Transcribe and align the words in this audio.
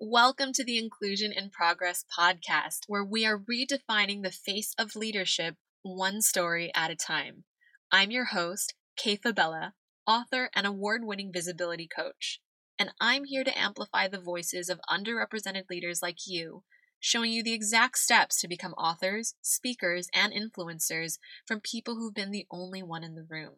Welcome 0.00 0.52
to 0.52 0.62
the 0.62 0.78
Inclusion 0.78 1.32
in 1.32 1.50
Progress 1.50 2.04
podcast, 2.16 2.82
where 2.86 3.04
we 3.04 3.26
are 3.26 3.36
redefining 3.36 4.22
the 4.22 4.30
face 4.30 4.72
of 4.78 4.94
leadership 4.94 5.56
one 5.82 6.22
story 6.22 6.70
at 6.72 6.92
a 6.92 6.94
time. 6.94 7.42
I'm 7.90 8.12
your 8.12 8.26
host, 8.26 8.74
Kay 8.96 9.16
Fabella, 9.16 9.74
author 10.06 10.50
and 10.54 10.68
award 10.68 11.02
winning 11.04 11.32
visibility 11.32 11.88
coach, 11.88 12.40
and 12.78 12.92
I'm 13.00 13.24
here 13.24 13.42
to 13.42 13.58
amplify 13.58 14.06
the 14.06 14.20
voices 14.20 14.68
of 14.68 14.78
underrepresented 14.88 15.64
leaders 15.68 16.00
like 16.00 16.28
you, 16.28 16.62
showing 17.00 17.32
you 17.32 17.42
the 17.42 17.52
exact 17.52 17.98
steps 17.98 18.40
to 18.40 18.46
become 18.46 18.74
authors, 18.74 19.34
speakers, 19.42 20.08
and 20.14 20.32
influencers 20.32 21.18
from 21.44 21.58
people 21.60 21.96
who've 21.96 22.14
been 22.14 22.30
the 22.30 22.46
only 22.52 22.84
one 22.84 23.02
in 23.02 23.16
the 23.16 23.26
room. 23.28 23.54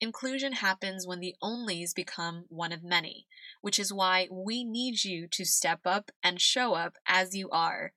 Inclusion 0.00 0.52
happens 0.52 1.06
when 1.06 1.20
the 1.20 1.34
onlys 1.42 1.94
become 1.94 2.44
one 2.48 2.70
of 2.70 2.84
many, 2.84 3.26
which 3.62 3.78
is 3.78 3.92
why 3.92 4.28
we 4.30 4.62
need 4.62 5.04
you 5.04 5.26
to 5.28 5.44
step 5.44 5.80
up 5.86 6.10
and 6.22 6.40
show 6.40 6.74
up 6.74 6.96
as 7.06 7.34
you 7.34 7.48
are. 7.50 7.92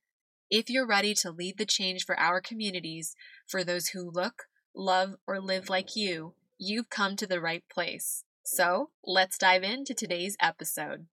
If 0.50 0.70
you're 0.70 0.88
ready 0.88 1.14
to 1.16 1.32
lead 1.32 1.58
the 1.58 1.66
change 1.66 2.06
for 2.06 2.18
our 2.18 2.40
communities, 2.40 3.16
for 3.46 3.64
those 3.64 3.90
who 3.90 4.10
look, 4.10 4.44
love, 4.74 5.16
or 5.28 5.42
live 5.42 5.70
like 5.70 5.96
you, 5.96 6.36
you've 6.58 6.90
come 6.90 7.16
to 7.18 7.28
the 7.28 7.42
right 7.42 7.64
place. 7.70 8.24
So 8.44 8.92
let's 9.04 9.38
dive 9.38 9.64
into 9.64 9.94
today's 9.94 10.38
episode. 10.42 11.08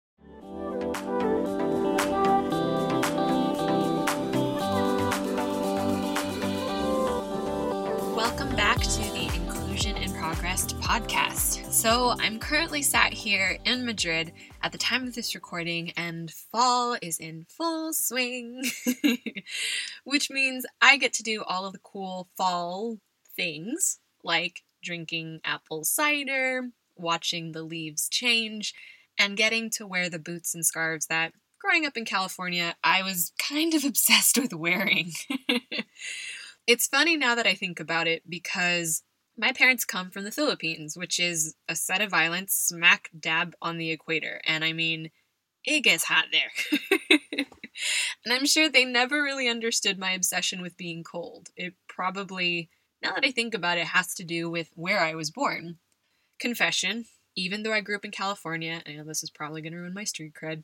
Inclusion 10.34 10.70
in 10.70 10.74
Progress 10.74 10.74
podcast. 10.74 11.72
So, 11.72 12.16
I'm 12.20 12.40
currently 12.40 12.82
sat 12.82 13.14
here 13.14 13.58
in 13.66 13.86
Madrid 13.86 14.32
at 14.62 14.72
the 14.72 14.78
time 14.78 15.08
of 15.08 15.16
this 15.16 15.36
recording, 15.36 15.92
and 15.92 16.32
fall 16.32 16.98
is 17.02 17.20
in 17.20 17.46
full 17.50 17.94
swing, 17.94 18.64
which 20.04 20.30
means 20.30 20.66
I 20.82 20.98
get 20.98 21.14
to 21.14 21.24
do 21.24 21.44
all 21.44 21.66
of 21.66 21.74
the 21.74 21.80
cool 21.80 22.30
fall 22.36 22.98
things 23.36 24.00
like 24.24 24.64
drinking 24.82 25.42
apple 25.44 25.84
cider, 25.84 26.70
watching 26.96 27.52
the 27.52 27.64
leaves 27.64 28.10
change, 28.10 28.74
and 29.20 29.38
getting 29.38 29.70
to 29.72 29.88
wear 29.88 30.10
the 30.10 30.20
boots 30.20 30.56
and 30.56 30.66
scarves 30.66 31.08
that 31.08 31.34
growing 31.60 31.86
up 31.86 31.96
in 31.96 32.06
California 32.06 32.76
I 32.84 33.04
was 33.04 33.32
kind 33.38 33.74
of 33.74 33.84
obsessed 33.86 34.38
with 34.38 34.54
wearing. 34.54 35.12
It's 36.66 36.88
funny 36.88 37.18
now 37.18 37.36
that 37.36 37.46
I 37.46 37.56
think 37.56 37.82
about 37.82 38.08
it 38.08 38.24
because 38.30 39.04
my 39.38 39.52
parents 39.52 39.86
come 39.86 40.10
from 40.10 40.24
the 40.24 40.32
Philippines, 40.32 40.98
which 40.98 41.20
is 41.20 41.56
a 41.68 41.76
set 41.76 42.02
of 42.02 42.14
islands 42.14 42.54
smack 42.54 43.10
dab 43.18 43.56
on 43.62 43.78
the 43.78 43.92
equator. 43.92 44.42
And 44.46 44.64
I 44.64 44.74
mean, 44.74 45.12
it 45.64 45.82
gets 45.82 46.06
hot 46.06 46.26
there. 46.32 46.90
and 48.26 48.34
I'm 48.34 48.46
sure 48.46 48.70
they 48.70 48.86
never 48.86 49.24
really 49.24 49.48
understood 49.48 49.98
my 49.98 50.12
obsession 50.12 50.62
with 50.62 50.78
being 50.78 51.04
cold. 51.04 51.50
It 51.56 51.74
probably, 51.88 52.70
now 53.02 53.14
that 53.14 53.26
I 53.26 53.32
think 53.32 53.54
about 53.54 53.78
it, 53.78 53.88
has 53.88 54.14
to 54.16 54.24
do 54.24 54.50
with 54.50 54.70
where 54.76 55.00
I 55.00 55.16
was 55.16 55.32
born. 55.32 55.78
Confession, 56.40 57.06
even 57.36 57.64
though 57.64 57.74
I 57.74 57.82
grew 57.82 57.96
up 57.96 58.06
in 58.06 58.12
California, 58.12 58.82
I 58.86 58.94
know 58.94 59.04
this 59.04 59.24
is 59.24 59.30
probably 59.30 59.62
going 59.62 59.74
to 59.74 59.80
ruin 59.80 59.94
my 59.94 60.04
street 60.04 60.34
cred, 60.34 60.64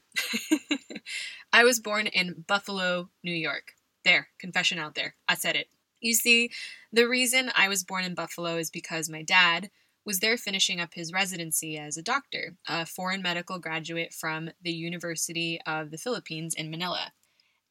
I 1.53 1.63
was 1.63 1.79
born 1.79 2.07
in 2.07 2.45
Buffalo, 2.47 3.09
New 3.23 3.33
York. 3.33 3.73
There, 4.05 4.27
confession 4.37 4.79
out 4.79 4.95
there. 4.95 5.15
I 5.27 5.35
said 5.35 5.55
it. 5.55 5.67
You 5.99 6.13
see, 6.13 6.51
the 6.91 7.07
reason 7.07 7.51
I 7.55 7.67
was 7.67 7.83
born 7.83 8.03
in 8.03 8.15
Buffalo 8.15 8.57
is 8.57 8.69
because 8.69 9.09
my 9.09 9.21
dad 9.21 9.69
was 10.05 10.19
there 10.19 10.37
finishing 10.37 10.79
up 10.79 10.93
his 10.93 11.13
residency 11.13 11.77
as 11.77 11.97
a 11.97 12.01
doctor, 12.01 12.55
a 12.67 12.85
foreign 12.85 13.21
medical 13.21 13.59
graduate 13.59 14.13
from 14.13 14.49
the 14.61 14.71
University 14.71 15.59
of 15.65 15.91
the 15.91 15.97
Philippines 15.97 16.55
in 16.55 16.71
Manila. 16.71 17.11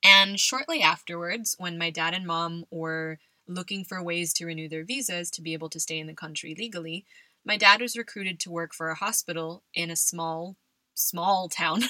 And 0.04 0.38
shortly 0.38 0.82
afterwards, 0.82 1.56
when 1.58 1.78
my 1.78 1.90
dad 1.90 2.14
and 2.14 2.26
mom 2.26 2.64
were 2.70 3.18
looking 3.48 3.84
for 3.84 4.02
ways 4.02 4.32
to 4.34 4.46
renew 4.46 4.68
their 4.68 4.84
visas 4.84 5.30
to 5.32 5.42
be 5.42 5.52
able 5.52 5.70
to 5.70 5.80
stay 5.80 5.98
in 5.98 6.06
the 6.06 6.14
country 6.14 6.54
legally, 6.56 7.04
my 7.44 7.56
dad 7.56 7.80
was 7.80 7.96
recruited 7.96 8.38
to 8.40 8.50
work 8.50 8.74
for 8.74 8.90
a 8.90 8.94
hospital 8.94 9.62
in 9.74 9.90
a 9.90 9.96
small, 9.96 10.56
small 10.94 11.48
town 11.48 11.82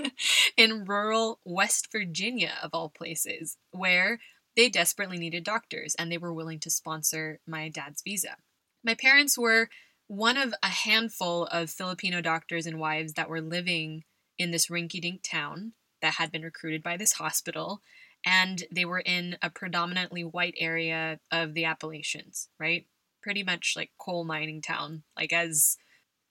in 0.56 0.84
rural 0.84 1.40
West 1.44 1.88
Virginia, 1.90 2.52
of 2.62 2.70
all 2.72 2.90
places, 2.90 3.56
where 3.70 4.20
they 4.58 4.68
desperately 4.68 5.18
needed 5.18 5.44
doctors 5.44 5.94
and 5.94 6.10
they 6.10 6.18
were 6.18 6.32
willing 6.32 6.58
to 6.58 6.68
sponsor 6.68 7.38
my 7.46 7.68
dad's 7.68 8.02
visa. 8.02 8.38
My 8.82 8.94
parents 8.94 9.38
were 9.38 9.70
one 10.08 10.36
of 10.36 10.52
a 10.64 10.66
handful 10.66 11.44
of 11.44 11.70
Filipino 11.70 12.20
doctors 12.20 12.66
and 12.66 12.80
wives 12.80 13.12
that 13.12 13.30
were 13.30 13.40
living 13.40 14.02
in 14.36 14.50
this 14.50 14.66
rinky 14.66 15.00
dink 15.00 15.20
town 15.22 15.74
that 16.02 16.14
had 16.14 16.32
been 16.32 16.42
recruited 16.42 16.82
by 16.82 16.96
this 16.96 17.12
hospital. 17.12 17.82
And 18.26 18.64
they 18.72 18.84
were 18.84 18.98
in 18.98 19.36
a 19.40 19.48
predominantly 19.48 20.24
white 20.24 20.54
area 20.58 21.20
of 21.30 21.54
the 21.54 21.64
Appalachians, 21.64 22.48
right? 22.58 22.84
Pretty 23.22 23.44
much 23.44 23.74
like 23.76 23.92
coal 23.96 24.24
mining 24.24 24.60
town, 24.60 25.04
like 25.16 25.32
as 25.32 25.76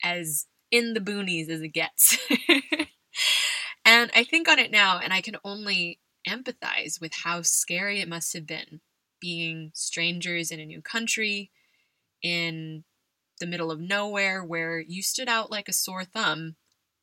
as 0.04 0.44
in 0.70 0.92
the 0.92 1.00
boonies 1.00 1.48
as 1.48 1.62
it 1.62 1.68
gets. 1.68 2.18
and 3.86 4.10
I 4.14 4.22
think 4.22 4.50
on 4.50 4.58
it 4.58 4.70
now, 4.70 4.98
and 5.02 5.14
I 5.14 5.22
can 5.22 5.36
only 5.44 5.98
empathize 6.28 7.00
with 7.00 7.12
how 7.24 7.42
scary 7.42 8.00
it 8.00 8.08
must 8.08 8.32
have 8.34 8.46
been 8.46 8.80
being 9.20 9.70
strangers 9.74 10.50
in 10.50 10.60
a 10.60 10.66
new 10.66 10.82
country, 10.82 11.50
in 12.22 12.84
the 13.40 13.46
middle 13.46 13.70
of 13.70 13.80
nowhere, 13.80 14.44
where 14.44 14.80
you 14.80 15.02
stood 15.02 15.28
out 15.28 15.50
like 15.50 15.68
a 15.68 15.72
sore 15.72 16.04
thumb 16.04 16.56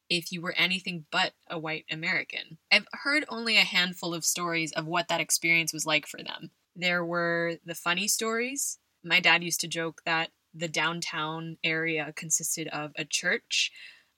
if 0.09 0.31
you 0.31 0.41
were 0.41 0.53
anything 0.57 1.05
but 1.11 1.33
a 1.49 1.57
white 1.57 1.85
American. 1.89 2.57
I've 2.71 2.87
heard 2.91 3.25
only 3.29 3.57
a 3.57 3.61
handful 3.61 4.13
of 4.13 4.25
stories 4.25 4.71
of 4.71 4.85
what 4.85 5.07
that 5.07 5.21
experience 5.21 5.73
was 5.73 5.85
like 5.85 6.07
for 6.07 6.21
them. 6.21 6.51
There 6.75 7.03
were 7.03 7.57
the 7.65 7.75
funny 7.75 8.07
stories. 8.07 8.79
My 9.03 9.19
dad 9.19 9.43
used 9.43 9.61
to 9.61 9.67
joke 9.67 10.01
that 10.05 10.31
the 10.53 10.67
downtown 10.67 11.57
area 11.63 12.13
consisted 12.15 12.67
of 12.69 12.91
a 12.97 13.05
church, 13.05 13.71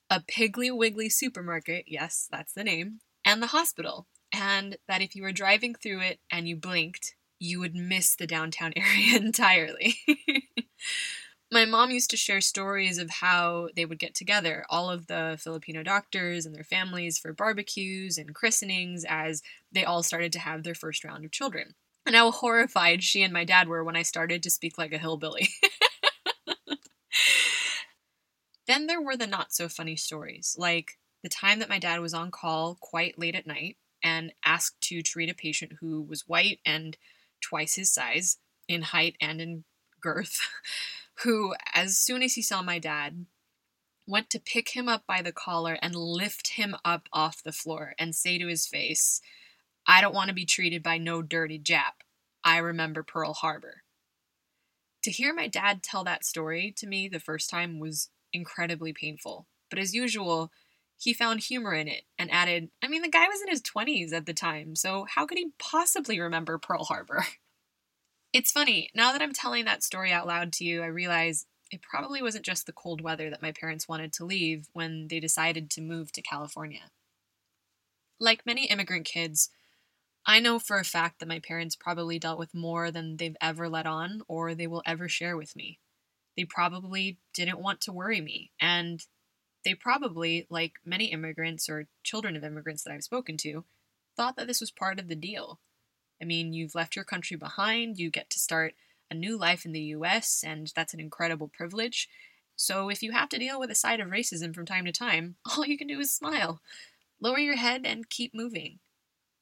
a 0.09 0.21
Piggly 0.21 0.75
Wiggly 0.75 1.09
supermarket, 1.09 1.85
yes, 1.87 2.27
that's 2.31 2.53
the 2.53 2.63
name, 2.63 2.99
and 3.25 3.41
the 3.41 3.47
hospital 3.47 4.07
and 4.33 4.77
that 4.87 5.01
if 5.01 5.15
you 5.15 5.23
were 5.23 5.31
driving 5.31 5.75
through 5.75 6.01
it 6.01 6.19
and 6.31 6.47
you 6.47 6.55
blinked, 6.55 7.15
you 7.39 7.59
would 7.59 7.75
miss 7.75 8.15
the 8.15 8.27
downtown 8.27 8.73
area 8.75 9.17
entirely. 9.17 9.95
My 11.51 11.63
mom 11.63 11.91
used 11.91 12.09
to 12.09 12.17
share 12.17 12.41
stories 12.41 12.97
of 12.97 13.09
how 13.09 13.69
they 13.73 13.85
would 13.85 13.99
get 13.99 14.13
together, 14.13 14.65
all 14.69 14.89
of 14.89 15.07
the 15.07 15.39
Filipino 15.41 15.81
doctors 15.81 16.45
and 16.45 16.53
their 16.53 16.65
families, 16.65 17.17
for 17.17 17.31
barbecues 17.31 18.17
and 18.17 18.35
christenings 18.35 19.05
as 19.07 19.41
they 19.71 19.85
all 19.85 20.03
started 20.03 20.33
to 20.33 20.39
have 20.39 20.63
their 20.63 20.75
first 20.75 21.05
round 21.05 21.23
of 21.23 21.31
children. 21.31 21.75
And 22.05 22.17
how 22.17 22.31
horrified 22.31 23.01
she 23.01 23.23
and 23.23 23.31
my 23.31 23.45
dad 23.45 23.69
were 23.69 23.83
when 23.83 23.95
I 23.95 24.01
started 24.01 24.43
to 24.43 24.49
speak 24.49 24.77
like 24.77 24.91
a 24.91 24.97
hillbilly. 24.97 25.47
then 28.67 28.87
there 28.87 29.01
were 29.01 29.15
the 29.15 29.27
not 29.27 29.53
so 29.53 29.69
funny 29.69 29.95
stories, 29.95 30.53
like 30.57 30.97
the 31.23 31.29
time 31.29 31.59
that 31.59 31.69
my 31.69 31.79
dad 31.79 32.01
was 32.01 32.13
on 32.13 32.29
call 32.29 32.77
quite 32.81 33.17
late 33.17 33.35
at 33.35 33.47
night 33.47 33.77
and 34.03 34.33
asked 34.45 34.81
to 34.81 35.01
treat 35.01 35.29
a 35.29 35.35
patient 35.35 35.73
who 35.79 36.01
was 36.01 36.27
white 36.27 36.59
and 36.65 36.97
twice 37.41 37.75
his 37.75 37.93
size 37.93 38.37
in 38.67 38.81
height 38.81 39.15
and 39.21 39.41
in 39.41 39.63
girth, 40.01 40.39
who, 41.23 41.53
as 41.73 41.97
soon 41.97 42.21
as 42.21 42.33
he 42.33 42.41
saw 42.41 42.61
my 42.61 42.79
dad, 42.79 43.25
went 44.07 44.29
to 44.29 44.39
pick 44.39 44.69
him 44.69 44.87
up 44.87 45.03
by 45.05 45.21
the 45.21 45.33
collar 45.33 45.77
and 45.81 45.95
lift 45.95 46.49
him 46.49 46.75
up 46.85 47.09
off 47.11 47.43
the 47.43 47.51
floor 47.51 47.93
and 47.99 48.15
say 48.15 48.37
to 48.37 48.47
his 48.47 48.65
face, 48.65 49.21
I 49.85 50.01
don't 50.01 50.15
want 50.15 50.29
to 50.29 50.33
be 50.33 50.45
treated 50.45 50.81
by 50.81 50.97
no 50.97 51.21
dirty 51.21 51.59
Jap. 51.59 52.03
I 52.43 52.57
remember 52.57 53.03
Pearl 53.03 53.33
Harbor. 53.33 53.83
To 55.03 55.11
hear 55.11 55.33
my 55.33 55.47
dad 55.47 55.83
tell 55.83 56.03
that 56.03 56.25
story 56.25 56.73
to 56.77 56.87
me 56.87 57.07
the 57.07 57.19
first 57.19 57.49
time 57.49 57.79
was 57.79 58.09
incredibly 58.33 58.93
painful. 58.93 59.47
But 59.69 59.79
as 59.79 59.93
usual, 59.93 60.51
he 60.97 61.13
found 61.13 61.41
humor 61.41 61.73
in 61.73 61.87
it 61.87 62.03
and 62.17 62.31
added, 62.31 62.69
I 62.81 62.87
mean, 62.87 63.03
the 63.03 63.09
guy 63.09 63.27
was 63.27 63.41
in 63.41 63.49
his 63.49 63.61
20s 63.61 64.13
at 64.13 64.25
the 64.25 64.33
time, 64.33 64.75
so 64.75 65.05
how 65.13 65.25
could 65.25 65.37
he 65.37 65.51
possibly 65.59 66.19
remember 66.19 66.57
Pearl 66.57 66.83
Harbor? 66.83 67.25
It's 68.33 68.51
funny, 68.51 68.91
now 68.93 69.13
that 69.13 69.21
I'm 69.21 69.31
telling 69.31 69.63
that 69.65 69.83
story 69.83 70.11
out 70.11 70.27
loud 70.27 70.51
to 70.53 70.65
you, 70.65 70.83
I 70.83 70.87
realize 70.87 71.45
it 71.71 71.81
probably 71.81 72.21
wasn't 72.21 72.45
just 72.45 72.65
the 72.65 72.73
cold 72.73 72.99
weather 72.99 73.29
that 73.29 73.41
my 73.41 73.53
parents 73.53 73.87
wanted 73.87 74.11
to 74.13 74.25
leave 74.25 74.67
when 74.73 75.07
they 75.07 75.21
decided 75.21 75.71
to 75.71 75.81
move 75.81 76.11
to 76.11 76.21
California. 76.21 76.91
Like 78.19 78.45
many 78.45 78.65
immigrant 78.65 79.05
kids, 79.05 79.49
I 80.25 80.41
know 80.41 80.59
for 80.59 80.77
a 80.77 80.83
fact 80.83 81.19
that 81.19 81.29
my 81.29 81.39
parents 81.39 81.77
probably 81.77 82.19
dealt 82.19 82.37
with 82.37 82.53
more 82.53 82.91
than 82.91 83.15
they've 83.15 83.37
ever 83.41 83.69
let 83.69 83.87
on 83.87 84.21
or 84.27 84.53
they 84.53 84.67
will 84.67 84.83
ever 84.85 85.07
share 85.07 85.37
with 85.37 85.55
me. 85.55 85.79
They 86.35 86.43
probably 86.43 87.17
didn't 87.33 87.59
want 87.59 87.79
to 87.81 87.93
worry 87.93 88.19
me, 88.19 88.51
and 88.59 89.03
they 89.67 89.73
probably, 89.73 90.47
like 90.49 90.75
many 90.85 91.07
immigrants 91.11 91.67
or 91.67 91.89
children 92.01 92.37
of 92.37 92.43
immigrants 92.45 92.83
that 92.83 92.93
I've 92.93 93.03
spoken 93.03 93.35
to, 93.39 93.65
thought 94.15 94.37
that 94.37 94.47
this 94.47 94.61
was 94.61 94.71
part 94.71 94.97
of 94.97 95.09
the 95.09 95.15
deal. 95.15 95.59
I 96.21 96.25
mean, 96.25 96.53
you've 96.53 96.73
left 96.73 96.95
your 96.95 97.03
country 97.03 97.35
behind, 97.35 97.99
you 97.99 98.09
get 98.09 98.29
to 98.29 98.39
start 98.39 98.75
a 99.11 99.13
new 99.13 99.37
life 99.37 99.65
in 99.65 99.73
the 99.73 99.81
US, 99.81 100.41
and 100.47 100.71
that's 100.73 100.93
an 100.93 101.01
incredible 101.01 101.49
privilege. 101.49 102.07
So 102.55 102.89
if 102.89 103.03
you 103.03 103.11
have 103.11 103.27
to 103.27 103.37
deal 103.37 103.59
with 103.59 103.69
a 103.69 103.75
side 103.75 103.99
of 103.99 104.07
racism 104.07 104.55
from 104.55 104.65
time 104.65 104.85
to 104.85 104.93
time, 104.93 105.35
all 105.57 105.65
you 105.65 105.77
can 105.77 105.87
do 105.87 105.99
is 105.99 106.13
smile. 106.13 106.61
lower 107.19 107.37
your 107.37 107.57
head 107.57 107.81
and 107.83 108.09
keep 108.09 108.33
moving 108.33 108.79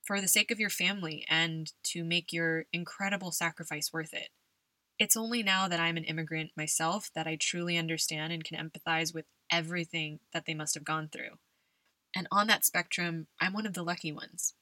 for 0.03 0.19
the 0.19 0.27
sake 0.27 0.49
of 0.49 0.59
your 0.59 0.71
family 0.71 1.23
and 1.29 1.71
to 1.83 2.03
make 2.03 2.33
your 2.33 2.65
incredible 2.73 3.31
sacrifice 3.31 3.93
worth 3.93 4.11
it. 4.11 4.29
It's 4.97 5.15
only 5.15 5.43
now 5.43 5.67
that 5.67 5.79
I'm 5.79 5.97
an 5.97 6.03
immigrant 6.03 6.49
myself 6.57 7.11
that 7.13 7.27
I 7.27 7.35
truly 7.35 7.77
understand 7.77 8.33
and 8.33 8.43
can 8.43 8.57
empathize 8.57 9.13
with 9.13 9.25
everything 9.51 10.19
that 10.33 10.45
they 10.45 10.53
must 10.53 10.73
have 10.73 10.83
gone 10.83 11.09
through. 11.09 11.37
And 12.15 12.27
on 12.31 12.47
that 12.47 12.65
spectrum, 12.65 13.27
I'm 13.39 13.53
one 13.53 13.65
of 13.65 13.73
the 13.73 13.83
lucky 13.83 14.11
ones. 14.11 14.53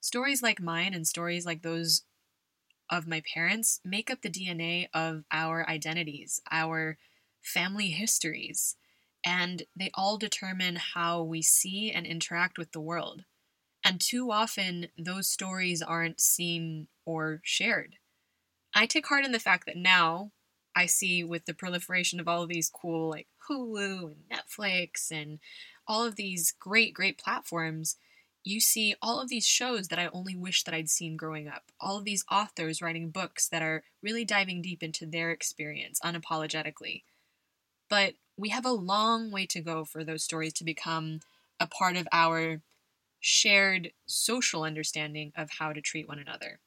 Stories 0.00 0.42
like 0.42 0.60
mine 0.60 0.94
and 0.94 1.06
stories 1.06 1.46
like 1.46 1.62
those 1.62 2.02
of 2.90 3.06
my 3.06 3.22
parents 3.32 3.80
make 3.84 4.10
up 4.10 4.20
the 4.20 4.28
DNA 4.28 4.88
of 4.92 5.24
our 5.30 5.68
identities, 5.68 6.42
our 6.50 6.98
family 7.40 7.88
histories, 7.88 8.76
and 9.24 9.62
they 9.74 9.90
all 9.94 10.18
determine 10.18 10.76
how 10.76 11.22
we 11.22 11.40
see 11.40 11.90
and 11.90 12.06
interact 12.06 12.58
with 12.58 12.72
the 12.72 12.80
world. 12.80 13.24
And 13.84 14.00
too 14.00 14.30
often, 14.30 14.88
those 14.98 15.28
stories 15.28 15.82
aren't 15.82 16.20
seen 16.20 16.88
or 17.04 17.40
shared. 17.44 17.96
I 18.74 18.86
take 18.86 19.06
heart 19.06 19.24
in 19.24 19.32
the 19.32 19.38
fact 19.38 19.66
that 19.66 19.76
now 19.76 20.32
I 20.74 20.86
see 20.86 21.22
with 21.22 21.44
the 21.44 21.54
proliferation 21.54 22.20
of 22.20 22.28
all 22.28 22.42
of 22.42 22.48
these 22.48 22.70
cool, 22.70 23.10
like 23.10 23.26
Hulu 23.48 24.12
and 24.12 24.24
Netflix 24.30 25.10
and 25.10 25.38
all 25.86 26.04
of 26.04 26.16
these 26.16 26.52
great, 26.58 26.94
great 26.94 27.18
platforms, 27.18 27.96
you 28.44 28.60
see 28.60 28.94
all 29.00 29.20
of 29.20 29.28
these 29.28 29.46
shows 29.46 29.88
that 29.88 29.98
I 29.98 30.08
only 30.08 30.34
wish 30.34 30.64
that 30.64 30.74
I'd 30.74 30.90
seen 30.90 31.16
growing 31.16 31.48
up. 31.48 31.64
All 31.80 31.98
of 31.98 32.04
these 32.04 32.24
authors 32.30 32.82
writing 32.82 33.10
books 33.10 33.48
that 33.48 33.62
are 33.62 33.84
really 34.02 34.24
diving 34.24 34.62
deep 34.62 34.82
into 34.82 35.06
their 35.06 35.30
experience 35.30 36.00
unapologetically. 36.04 37.02
But 37.88 38.14
we 38.36 38.48
have 38.48 38.64
a 38.64 38.72
long 38.72 39.30
way 39.30 39.46
to 39.46 39.60
go 39.60 39.84
for 39.84 40.02
those 40.02 40.24
stories 40.24 40.52
to 40.54 40.64
become 40.64 41.20
a 41.60 41.66
part 41.66 41.96
of 41.96 42.08
our 42.12 42.60
shared 43.20 43.92
social 44.06 44.64
understanding 44.64 45.32
of 45.36 45.50
how 45.58 45.72
to 45.72 45.80
treat 45.80 46.08
one 46.08 46.18
another. 46.18 46.58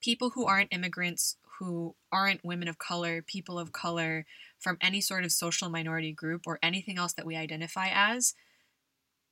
People 0.00 0.30
who 0.30 0.46
aren't 0.46 0.72
immigrants, 0.72 1.36
who 1.62 1.94
aren't 2.10 2.44
women 2.44 2.66
of 2.66 2.78
color, 2.78 3.22
people 3.22 3.56
of 3.56 3.70
color, 3.70 4.26
from 4.58 4.76
any 4.80 5.00
sort 5.00 5.24
of 5.24 5.30
social 5.30 5.68
minority 5.68 6.12
group 6.12 6.42
or 6.44 6.58
anything 6.60 6.98
else 6.98 7.12
that 7.12 7.24
we 7.24 7.36
identify 7.36 7.88
as, 7.92 8.34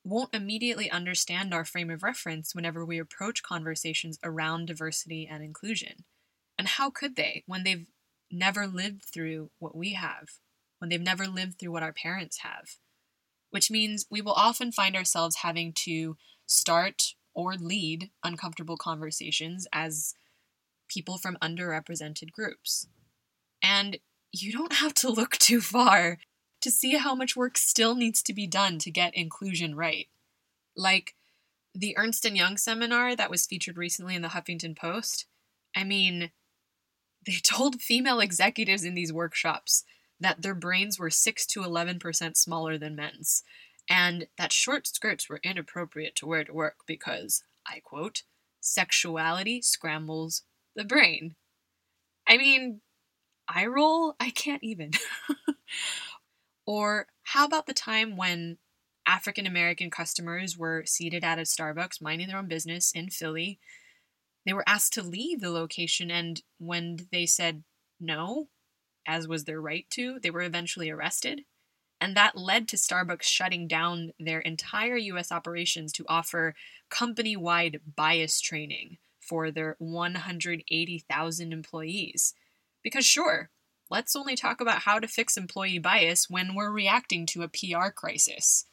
won't 0.04 0.32
immediately 0.32 0.88
understand 0.88 1.52
our 1.52 1.64
frame 1.64 1.90
of 1.90 2.04
reference 2.04 2.54
whenever 2.54 2.84
we 2.84 3.00
approach 3.00 3.42
conversations 3.42 4.16
around 4.22 4.66
diversity 4.66 5.28
and 5.30 5.42
inclusion. 5.42 6.04
And 6.56 6.68
how 6.68 6.88
could 6.88 7.16
they 7.16 7.42
when 7.46 7.64
they've 7.64 7.88
never 8.30 8.64
lived 8.68 9.02
through 9.12 9.50
what 9.58 9.76
we 9.76 9.94
have, 9.94 10.28
when 10.78 10.88
they've 10.88 11.00
never 11.00 11.26
lived 11.26 11.58
through 11.58 11.72
what 11.72 11.82
our 11.82 11.92
parents 11.92 12.38
have? 12.38 12.76
Which 13.50 13.72
means 13.72 14.06
we 14.08 14.22
will 14.22 14.34
often 14.34 14.70
find 14.70 14.94
ourselves 14.94 15.36
having 15.42 15.72
to 15.84 16.16
start 16.46 17.14
or 17.34 17.56
lead 17.56 18.10
uncomfortable 18.22 18.76
conversations 18.76 19.66
as 19.72 20.14
people 20.90 21.16
from 21.16 21.38
underrepresented 21.42 22.32
groups. 22.32 22.88
And 23.62 23.98
you 24.32 24.52
don't 24.52 24.74
have 24.74 24.94
to 24.94 25.10
look 25.10 25.38
too 25.38 25.60
far 25.60 26.18
to 26.60 26.70
see 26.70 26.96
how 26.96 27.14
much 27.14 27.36
work 27.36 27.56
still 27.56 27.94
needs 27.94 28.22
to 28.22 28.34
be 28.34 28.46
done 28.46 28.78
to 28.80 28.90
get 28.90 29.14
inclusion 29.14 29.74
right. 29.74 30.08
Like 30.76 31.14
the 31.74 31.96
Ernst 31.96 32.24
& 32.24 32.30
Young 32.30 32.56
seminar 32.56 33.16
that 33.16 33.30
was 33.30 33.46
featured 33.46 33.78
recently 33.78 34.14
in 34.14 34.22
the 34.22 34.28
Huffington 34.28 34.76
Post. 34.76 35.26
I 35.74 35.84
mean, 35.84 36.30
they 37.24 37.36
told 37.42 37.80
female 37.80 38.20
executives 38.20 38.84
in 38.84 38.94
these 38.94 39.12
workshops 39.12 39.84
that 40.18 40.42
their 40.42 40.54
brains 40.54 40.98
were 40.98 41.10
6 41.10 41.46
to 41.46 41.60
11% 41.60 42.36
smaller 42.36 42.76
than 42.76 42.94
men's, 42.94 43.42
and 43.88 44.26
that 44.36 44.52
short 44.52 44.86
skirts 44.86 45.28
were 45.30 45.40
inappropriate 45.42 46.14
to 46.16 46.26
wear 46.26 46.44
to 46.44 46.52
work 46.52 46.76
because, 46.86 47.42
I 47.66 47.80
quote, 47.82 48.22
sexuality 48.60 49.62
scrambles 49.62 50.42
the 50.76 50.84
brain. 50.84 51.34
I 52.28 52.38
mean, 52.38 52.80
I 53.48 53.66
roll? 53.66 54.14
I 54.20 54.30
can't 54.30 54.62
even. 54.62 54.92
Or 56.70 57.08
how 57.24 57.46
about 57.46 57.66
the 57.66 57.74
time 57.74 58.16
when 58.16 58.58
African 59.04 59.44
American 59.44 59.90
customers 59.90 60.56
were 60.56 60.84
seated 60.86 61.24
at 61.24 61.38
a 61.38 61.42
Starbucks 61.42 62.00
minding 62.00 62.28
their 62.28 62.38
own 62.38 62.46
business 62.46 62.92
in 62.92 63.10
Philly? 63.10 63.58
They 64.46 64.52
were 64.52 64.68
asked 64.68 64.92
to 64.92 65.02
leave 65.02 65.40
the 65.40 65.50
location, 65.50 66.12
and 66.12 66.40
when 66.58 67.08
they 67.10 67.26
said 67.26 67.64
no, 67.98 68.50
as 69.04 69.26
was 69.26 69.46
their 69.46 69.60
right 69.60 69.84
to, 69.90 70.20
they 70.20 70.30
were 70.30 70.42
eventually 70.42 70.90
arrested. 70.90 71.42
And 72.00 72.16
that 72.16 72.36
led 72.36 72.68
to 72.68 72.76
Starbucks 72.76 73.24
shutting 73.24 73.66
down 73.66 74.12
their 74.20 74.38
entire 74.38 74.96
US 74.96 75.32
operations 75.32 75.92
to 75.94 76.06
offer 76.08 76.54
company 76.88 77.36
wide 77.36 77.80
bias 77.96 78.40
training 78.40 78.98
for 79.30 79.52
their 79.52 79.76
180,000 79.78 81.52
employees. 81.52 82.34
Because, 82.82 83.06
sure, 83.06 83.48
let's 83.88 84.16
only 84.16 84.34
talk 84.34 84.60
about 84.60 84.82
how 84.82 84.98
to 84.98 85.06
fix 85.06 85.36
employee 85.36 85.78
bias 85.78 86.28
when 86.28 86.56
we're 86.56 86.72
reacting 86.72 87.26
to 87.26 87.42
a 87.42 87.48
PR 87.48 87.90
crisis. 87.94 88.66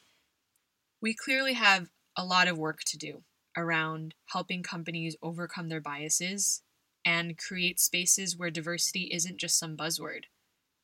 We 1.00 1.14
clearly 1.14 1.52
have 1.52 1.90
a 2.16 2.24
lot 2.24 2.48
of 2.48 2.58
work 2.58 2.80
to 2.86 2.98
do 2.98 3.22
around 3.56 4.14
helping 4.26 4.64
companies 4.64 5.16
overcome 5.22 5.68
their 5.68 5.80
biases 5.80 6.62
and 7.04 7.38
create 7.38 7.78
spaces 7.78 8.36
where 8.36 8.50
diversity 8.50 9.10
isn't 9.12 9.38
just 9.38 9.60
some 9.60 9.76
buzzword. 9.76 10.24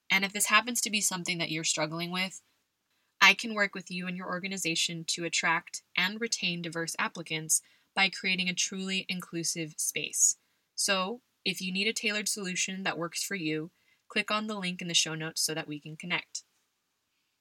And 0.09 0.25
if 0.25 0.33
this 0.33 0.47
happens 0.47 0.81
to 0.83 0.91
be 0.91 1.01
something 1.01 1.39
that 1.39 1.51
you're 1.51 1.65
struggling 1.65 2.13
with, 2.13 2.41
I 3.21 3.35
can 3.35 3.55
work 3.55 3.75
with 3.75 3.91
you 3.91 4.07
and 4.07 4.17
your 4.17 4.29
organization 4.29 5.05
to 5.09 5.25
attract 5.25 5.83
and 5.97 6.21
retain 6.21 6.63
diverse 6.63 6.95
applicants 6.97 7.61
by 7.95 8.09
creating 8.09 8.49
a 8.49 8.55
truly 8.55 9.07
inclusive 9.09 9.75
space. 9.79 10.37
So, 10.75 11.21
if 11.45 11.61
you 11.61 11.73
need 11.73 11.87
a 11.87 11.93
tailored 11.93 12.29
solution 12.29 12.83
that 12.83 12.99
works 12.99 13.23
for 13.23 13.35
you, 13.35 13.71
click 14.09 14.31
on 14.31 14.47
the 14.47 14.59
link 14.59 14.81
in 14.81 14.89
the 14.89 14.95
show 14.95 15.15
notes 15.15 15.45
so 15.45 15.55
that 15.55 15.69
we 15.69 15.79
can 15.79 15.97
connect. 15.97 16.43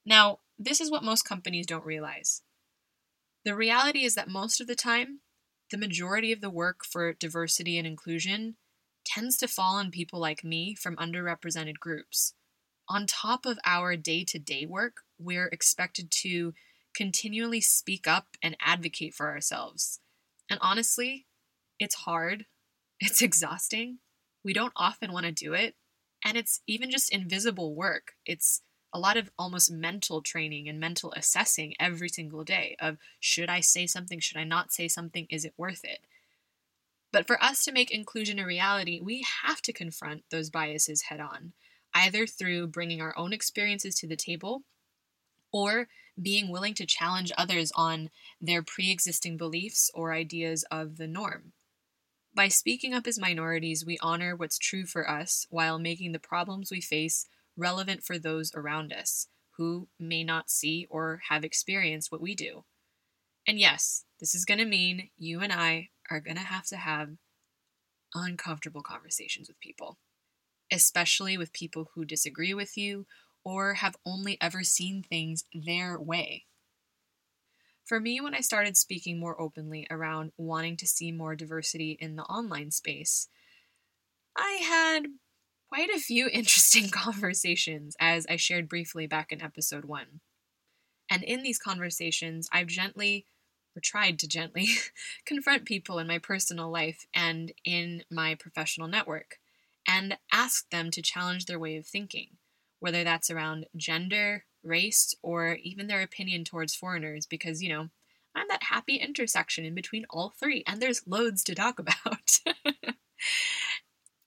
Now, 0.04 0.40
this 0.58 0.80
is 0.80 0.90
what 0.90 1.02
most 1.02 1.22
companies 1.22 1.66
don't 1.66 1.84
realize. 1.84 2.42
The 3.44 3.54
reality 3.54 4.04
is 4.04 4.14
that 4.14 4.28
most 4.28 4.60
of 4.60 4.66
the 4.66 4.74
time, 4.74 5.20
the 5.70 5.78
majority 5.78 6.32
of 6.32 6.40
the 6.40 6.50
work 6.50 6.84
for 6.84 7.12
diversity 7.12 7.78
and 7.78 7.86
inclusion 7.86 8.56
tends 9.04 9.36
to 9.38 9.48
fall 9.48 9.76
on 9.76 9.90
people 9.90 10.18
like 10.18 10.44
me 10.44 10.74
from 10.74 10.96
underrepresented 10.96 11.78
groups. 11.78 12.34
On 12.88 13.06
top 13.06 13.46
of 13.46 13.58
our 13.64 13.96
day 13.96 14.24
to 14.24 14.38
day 14.38 14.66
work, 14.66 14.98
we're 15.18 15.48
expected 15.48 16.10
to 16.10 16.54
continually 16.94 17.60
speak 17.60 18.06
up 18.06 18.36
and 18.42 18.56
advocate 18.60 19.14
for 19.14 19.28
ourselves. 19.28 20.00
And 20.50 20.58
honestly, 20.62 21.26
it's 21.78 21.94
hard, 21.94 22.46
it's 23.00 23.22
exhausting. 23.22 23.98
We 24.44 24.52
don't 24.52 24.72
often 24.76 25.12
want 25.12 25.26
to 25.26 25.32
do 25.32 25.54
it, 25.54 25.74
and 26.24 26.36
it's 26.36 26.60
even 26.66 26.90
just 26.90 27.12
invisible 27.12 27.74
work. 27.74 28.12
It's 28.26 28.62
a 28.92 28.98
lot 28.98 29.16
of 29.16 29.30
almost 29.36 29.72
mental 29.72 30.22
training 30.22 30.68
and 30.68 30.78
mental 30.78 31.12
assessing 31.16 31.74
every 31.80 32.08
single 32.08 32.44
day 32.44 32.76
of 32.80 32.98
should 33.18 33.50
I 33.50 33.60
say 33.60 33.86
something, 33.86 34.20
should 34.20 34.36
I 34.36 34.44
not 34.44 34.72
say 34.72 34.86
something, 34.86 35.26
is 35.30 35.44
it 35.44 35.54
worth 35.56 35.84
it? 35.84 36.00
But 37.10 37.26
for 37.26 37.42
us 37.42 37.64
to 37.64 37.72
make 37.72 37.90
inclusion 37.90 38.38
a 38.38 38.46
reality, 38.46 39.00
we 39.00 39.24
have 39.42 39.60
to 39.62 39.72
confront 39.72 40.22
those 40.30 40.50
biases 40.50 41.02
head 41.02 41.20
on, 41.20 41.52
either 41.92 42.26
through 42.26 42.68
bringing 42.68 43.00
our 43.00 43.16
own 43.16 43.32
experiences 43.32 43.96
to 43.96 44.06
the 44.06 44.16
table 44.16 44.62
or 45.54 45.86
being 46.20 46.50
willing 46.50 46.74
to 46.74 46.84
challenge 46.84 47.30
others 47.38 47.70
on 47.76 48.10
their 48.40 48.60
pre 48.60 48.90
existing 48.90 49.36
beliefs 49.36 49.88
or 49.94 50.12
ideas 50.12 50.64
of 50.70 50.96
the 50.96 51.06
norm. 51.06 51.52
By 52.34 52.48
speaking 52.48 52.92
up 52.92 53.06
as 53.06 53.20
minorities, 53.20 53.86
we 53.86 53.96
honor 54.02 54.34
what's 54.34 54.58
true 54.58 54.84
for 54.84 55.08
us 55.08 55.46
while 55.50 55.78
making 55.78 56.10
the 56.10 56.18
problems 56.18 56.72
we 56.72 56.80
face 56.80 57.26
relevant 57.56 58.02
for 58.02 58.18
those 58.18 58.50
around 58.56 58.92
us 58.92 59.28
who 59.56 59.86
may 60.00 60.24
not 60.24 60.50
see 60.50 60.88
or 60.90 61.20
have 61.28 61.44
experienced 61.44 62.10
what 62.10 62.20
we 62.20 62.34
do. 62.34 62.64
And 63.46 63.60
yes, 63.60 64.04
this 64.18 64.34
is 64.34 64.44
going 64.44 64.58
to 64.58 64.64
mean 64.64 65.10
you 65.16 65.40
and 65.40 65.52
I 65.52 65.90
are 66.10 66.18
going 66.18 66.36
to 66.36 66.42
have 66.42 66.66
to 66.66 66.76
have 66.76 67.10
uncomfortable 68.12 68.82
conversations 68.82 69.46
with 69.46 69.60
people, 69.60 69.98
especially 70.72 71.38
with 71.38 71.52
people 71.52 71.90
who 71.94 72.04
disagree 72.04 72.54
with 72.54 72.76
you 72.76 73.06
or 73.44 73.74
have 73.74 73.96
only 74.06 74.38
ever 74.40 74.64
seen 74.64 75.02
things 75.02 75.44
their 75.52 75.98
way. 75.98 76.46
For 77.84 78.00
me, 78.00 78.20
when 78.20 78.34
I 78.34 78.40
started 78.40 78.76
speaking 78.76 79.20
more 79.20 79.38
openly 79.38 79.86
around 79.90 80.32
wanting 80.38 80.76
to 80.78 80.86
see 80.86 81.12
more 81.12 81.36
diversity 81.36 81.98
in 82.00 82.16
the 82.16 82.22
online 82.22 82.70
space, 82.70 83.28
I 84.36 84.60
had 84.66 85.06
quite 85.68 85.90
a 85.90 86.00
few 86.00 86.28
interesting 86.32 86.88
conversations, 86.88 87.94
as 88.00 88.26
I 88.28 88.36
shared 88.36 88.68
briefly 88.68 89.06
back 89.06 89.32
in 89.32 89.42
episode 89.42 89.84
one. 89.84 90.20
And 91.10 91.22
in 91.22 91.42
these 91.42 91.58
conversations, 91.58 92.48
I've 92.50 92.68
gently, 92.68 93.26
or 93.76 93.80
tried 93.80 94.18
to 94.20 94.28
gently, 94.28 94.68
confront 95.26 95.66
people 95.66 95.98
in 95.98 96.06
my 96.06 96.18
personal 96.18 96.70
life 96.70 97.04
and 97.14 97.52
in 97.64 98.04
my 98.10 98.34
professional 98.34 98.88
network, 98.88 99.38
and 99.86 100.16
ask 100.32 100.70
them 100.70 100.90
to 100.92 101.02
challenge 101.02 101.44
their 101.44 101.58
way 101.58 101.76
of 101.76 101.86
thinking, 101.86 102.38
whether 102.84 103.02
that's 103.02 103.30
around 103.30 103.64
gender, 103.78 104.44
race, 104.62 105.14
or 105.22 105.54
even 105.62 105.86
their 105.86 106.02
opinion 106.02 106.44
towards 106.44 106.74
foreigners 106.74 107.24
because, 107.24 107.62
you 107.62 107.70
know, 107.70 107.88
I'm 108.34 108.46
that 108.48 108.64
happy 108.64 108.96
intersection 108.96 109.64
in 109.64 109.74
between 109.74 110.04
all 110.10 110.34
three, 110.38 110.62
and 110.66 110.82
there's 110.82 111.00
loads 111.06 111.42
to 111.44 111.54
talk 111.54 111.78
about. 111.78 112.40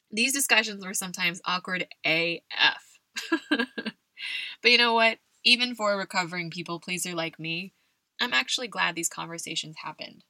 These 0.10 0.34
discussions 0.34 0.84
were 0.84 0.96
sometimes 0.96 1.40
awkward 1.46 1.86
AF. 2.04 3.00
but 3.52 4.72
you 4.72 4.80
know 4.80 4.96
what? 4.96 5.20
Even 5.44 5.76
for 5.76 5.94
a 5.94 5.98
recovering 5.98 6.50
people 6.50 6.80
pleaser 6.80 7.14
like 7.14 7.38
me, 7.38 7.74
I'm 8.20 8.34
actually 8.34 8.70
glad 8.70 8.96
these 8.96 9.08
conversations 9.08 9.76
happened. 9.84 10.24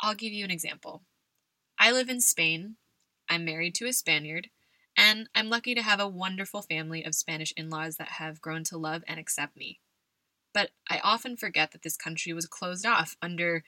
I'll 0.00 0.14
give 0.14 0.32
you 0.32 0.44
an 0.44 0.52
example. 0.52 1.02
I 1.76 1.90
live 1.90 2.08
in 2.08 2.20
Spain, 2.20 2.76
I'm 3.28 3.44
married 3.44 3.74
to 3.76 3.88
a 3.88 3.92
Spaniard, 3.92 4.48
and 4.96 5.28
I'm 5.34 5.48
lucky 5.48 5.74
to 5.74 5.82
have 5.82 6.00
a 6.00 6.08
wonderful 6.08 6.62
family 6.62 7.04
of 7.04 7.14
Spanish 7.14 7.52
in 7.56 7.70
laws 7.70 7.96
that 7.96 8.08
have 8.08 8.40
grown 8.40 8.64
to 8.64 8.76
love 8.76 9.02
and 9.06 9.18
accept 9.18 9.56
me. 9.56 9.80
But 10.54 10.70
I 10.88 11.00
often 11.02 11.36
forget 11.36 11.72
that 11.72 11.82
this 11.82 11.96
country 11.96 12.32
was 12.32 12.46
closed 12.46 12.84
off 12.84 13.16
under 13.22 13.64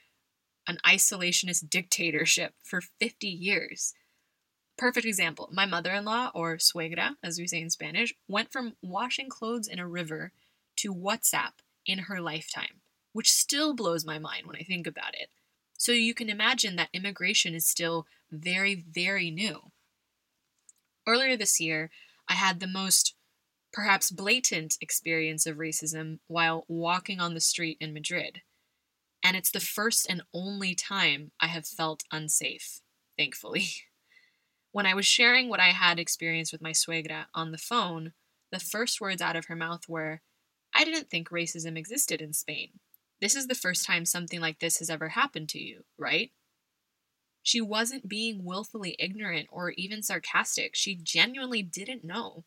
an 0.67 0.79
isolationist 0.87 1.69
dictatorship 1.71 2.55
for 2.63 2.81
50 2.81 3.27
years. 3.27 3.95
Perfect 4.77 5.07
example 5.07 5.49
my 5.53 5.67
mother 5.67 5.93
in 5.93 6.05
law, 6.05 6.31
or 6.35 6.57
suegra, 6.57 7.17
as 7.23 7.39
we 7.39 7.47
say 7.47 7.61
in 7.61 7.71
Spanish, 7.71 8.13
went 8.29 8.51
from 8.53 8.75
washing 8.83 9.29
clothes 9.29 9.69
in 9.69 9.79
a 9.79 9.89
river 9.89 10.33
to 10.77 10.95
WhatsApp 10.95 11.53
in 11.87 12.01
her 12.01 12.21
lifetime, 12.21 12.81
which 13.13 13.31
still 13.31 13.75
blows 13.75 14.05
my 14.05 14.19
mind 14.19 14.47
when 14.47 14.57
I 14.57 14.63
think 14.63 14.87
about 14.87 15.15
it. 15.15 15.29
So 15.79 15.93
you 15.93 16.15
can 16.15 16.29
imagine 16.29 16.77
that 16.77 16.89
immigration 16.93 17.55
is 17.55 17.67
still 17.67 18.07
very, 18.31 18.75
very 18.75 19.31
new. 19.31 19.71
Earlier 21.07 21.37
this 21.37 21.61
year, 21.61 21.91
I 22.29 22.35
had 22.35 22.61
the 22.61 22.67
most 22.67 23.15
perhaps 23.73 24.11
blatant 24.11 24.77
experience 24.81 25.47
of 25.47 25.57
racism 25.57 26.21
while 26.29 26.65
walking 26.69 27.21
on 27.21 27.35
the 27.35 27.41
street 27.41 27.77
in 27.81 27.93
Madrid. 27.93 28.43
And 29.23 29.37
it's 29.37 29.51
the 29.51 29.61
first 29.61 30.07
and 30.09 30.23
only 30.33 30.75
time 30.75 31.33
I 31.41 31.47
have 31.49 31.67
felt 31.67 32.05
unsafe, 32.13 32.81
thankfully. 33.17 33.67
When 34.73 34.87
I 34.87 34.95
was 34.95 35.07
sharing 35.07 35.49
what 35.49 35.61
I 35.61 35.69
had 35.69 36.01
experienced 36.01 36.51
with 36.51 36.61
my 36.61 36.73
suegra 36.73 37.27
on 37.33 37.53
the 37.53 37.59
phone, 37.59 38.13
the 38.51 38.59
first 38.59 39.01
words 39.01 39.23
out 39.23 39.37
of 39.37 39.45
her 39.45 39.55
mouth 39.55 39.89
were, 39.89 40.21
I 40.75 40.83
didn't 40.83 41.09
think 41.09 41.29
racism 41.29 41.79
existed 41.79 42.21
in 42.21 42.33
Spain. 42.33 42.81
This 43.21 43.37
is 43.37 43.47
the 43.47 43.55
first 43.55 43.87
time 43.87 44.05
something 44.05 44.41
like 44.41 44.59
this 44.59 44.81
has 44.81 44.91
ever 44.91 45.11
happened 45.11 45.49
to 45.51 45.61
you, 45.61 45.85
right? 45.97 46.33
She 47.45 47.61
wasn't 47.61 48.09
being 48.09 48.43
willfully 48.43 48.97
ignorant 48.99 49.49
or 49.53 49.71
even 49.73 50.03
sarcastic. 50.03 50.75
She 50.75 50.95
genuinely 50.95 51.63
didn't 51.63 52.03
know. 52.03 52.45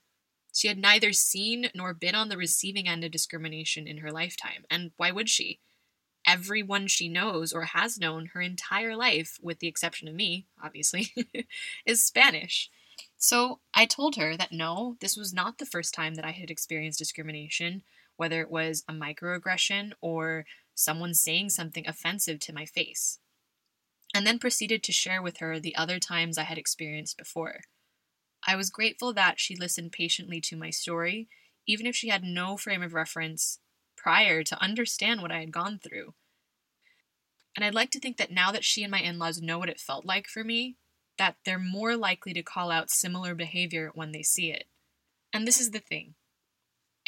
She 0.51 0.67
had 0.67 0.79
neither 0.79 1.13
seen 1.13 1.69
nor 1.75 1.93
been 1.93 2.15
on 2.15 2.29
the 2.29 2.35
receiving 2.35 2.87
end 2.87 3.03
of 3.03 3.11
discrimination 3.11 3.87
in 3.87 3.99
her 3.99 4.11
lifetime. 4.11 4.65
And 4.71 4.91
why 4.97 5.11
would 5.11 5.29
she? 5.29 5.59
Everyone 6.25 6.87
she 6.87 7.09
knows 7.09 7.53
or 7.53 7.65
has 7.65 7.99
known 7.99 8.31
her 8.33 8.41
entire 8.41 8.95
life, 8.95 9.37
with 9.39 9.59
the 9.59 9.67
exception 9.67 10.07
of 10.07 10.15
me, 10.15 10.47
obviously, 10.61 11.13
is 11.85 12.03
Spanish. 12.03 12.71
So 13.17 13.59
I 13.75 13.85
told 13.85 14.15
her 14.15 14.35
that 14.35 14.51
no, 14.51 14.97
this 14.99 15.15
was 15.15 15.31
not 15.31 15.59
the 15.59 15.67
first 15.67 15.93
time 15.93 16.15
that 16.15 16.25
I 16.25 16.31
had 16.31 16.49
experienced 16.49 16.97
discrimination, 16.97 17.83
whether 18.15 18.41
it 18.41 18.49
was 18.49 18.83
a 18.89 18.93
microaggression 18.93 19.91
or 20.01 20.47
someone 20.73 21.13
saying 21.13 21.51
something 21.51 21.87
offensive 21.87 22.39
to 22.39 22.53
my 22.53 22.65
face 22.65 23.19
and 24.13 24.25
then 24.25 24.39
proceeded 24.39 24.83
to 24.83 24.91
share 24.91 25.21
with 25.21 25.37
her 25.37 25.59
the 25.59 25.75
other 25.75 25.99
times 25.99 26.37
I 26.37 26.43
had 26.43 26.57
experienced 26.57 27.17
before. 27.17 27.61
I 28.45 28.55
was 28.55 28.69
grateful 28.69 29.13
that 29.13 29.39
she 29.39 29.55
listened 29.55 29.91
patiently 29.91 30.41
to 30.41 30.55
my 30.55 30.69
story, 30.69 31.27
even 31.67 31.85
if 31.85 31.95
she 31.95 32.09
had 32.09 32.23
no 32.23 32.57
frame 32.57 32.81
of 32.81 32.93
reference 32.93 33.59
prior 33.95 34.43
to 34.43 34.61
understand 34.61 35.21
what 35.21 35.31
I 35.31 35.39
had 35.39 35.51
gone 35.51 35.79
through. 35.79 36.13
And 37.55 37.65
I'd 37.65 37.75
like 37.75 37.91
to 37.91 37.99
think 37.99 38.17
that 38.17 38.31
now 38.31 38.51
that 38.51 38.63
she 38.63 38.83
and 38.83 38.91
my 38.91 38.99
in 38.99 39.17
laws 39.17 39.41
know 39.41 39.59
what 39.59 39.69
it 39.69 39.79
felt 39.79 40.05
like 40.05 40.27
for 40.27 40.43
me, 40.43 40.77
that 41.17 41.35
they're 41.43 41.59
more 41.59 41.97
likely 41.97 42.33
to 42.33 42.43
call 42.43 42.71
out 42.71 42.91
similar 42.91 43.33
behavior 43.33 43.91
when 43.93 44.11
they 44.11 44.21
see 44.21 44.51
it. 44.51 44.65
And 45.33 45.47
this 45.47 45.59
is 45.59 45.71
the 45.71 45.79
thing 45.79 46.15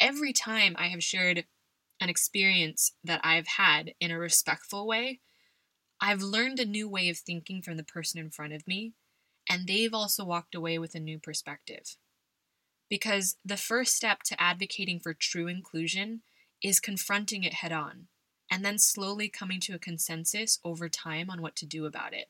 every 0.00 0.32
time 0.32 0.74
I 0.78 0.88
have 0.88 1.04
shared 1.04 1.44
an 2.00 2.08
experience 2.08 2.92
that 3.04 3.20
I've 3.22 3.46
had 3.46 3.92
in 4.00 4.10
a 4.10 4.18
respectful 4.18 4.86
way, 4.86 5.20
I've 6.00 6.22
learned 6.22 6.58
a 6.58 6.64
new 6.64 6.88
way 6.88 7.08
of 7.08 7.18
thinking 7.18 7.60
from 7.60 7.76
the 7.76 7.84
person 7.84 8.18
in 8.20 8.30
front 8.30 8.54
of 8.54 8.66
me, 8.66 8.94
and 9.48 9.66
they've 9.66 9.92
also 9.92 10.24
walked 10.24 10.54
away 10.54 10.78
with 10.78 10.94
a 10.94 11.00
new 11.00 11.18
perspective. 11.18 11.96
Because 12.88 13.36
the 13.44 13.56
first 13.56 13.94
step 13.94 14.22
to 14.24 14.42
advocating 14.42 14.98
for 14.98 15.14
true 15.14 15.46
inclusion 15.46 16.22
is 16.62 16.80
confronting 16.80 17.44
it 17.44 17.54
head 17.54 17.72
on, 17.72 18.08
and 18.50 18.64
then 18.64 18.78
slowly 18.78 19.28
coming 19.28 19.60
to 19.60 19.74
a 19.74 19.78
consensus 19.78 20.58
over 20.64 20.88
time 20.88 21.30
on 21.30 21.42
what 21.42 21.54
to 21.56 21.66
do 21.66 21.84
about 21.84 22.14
it. 22.14 22.28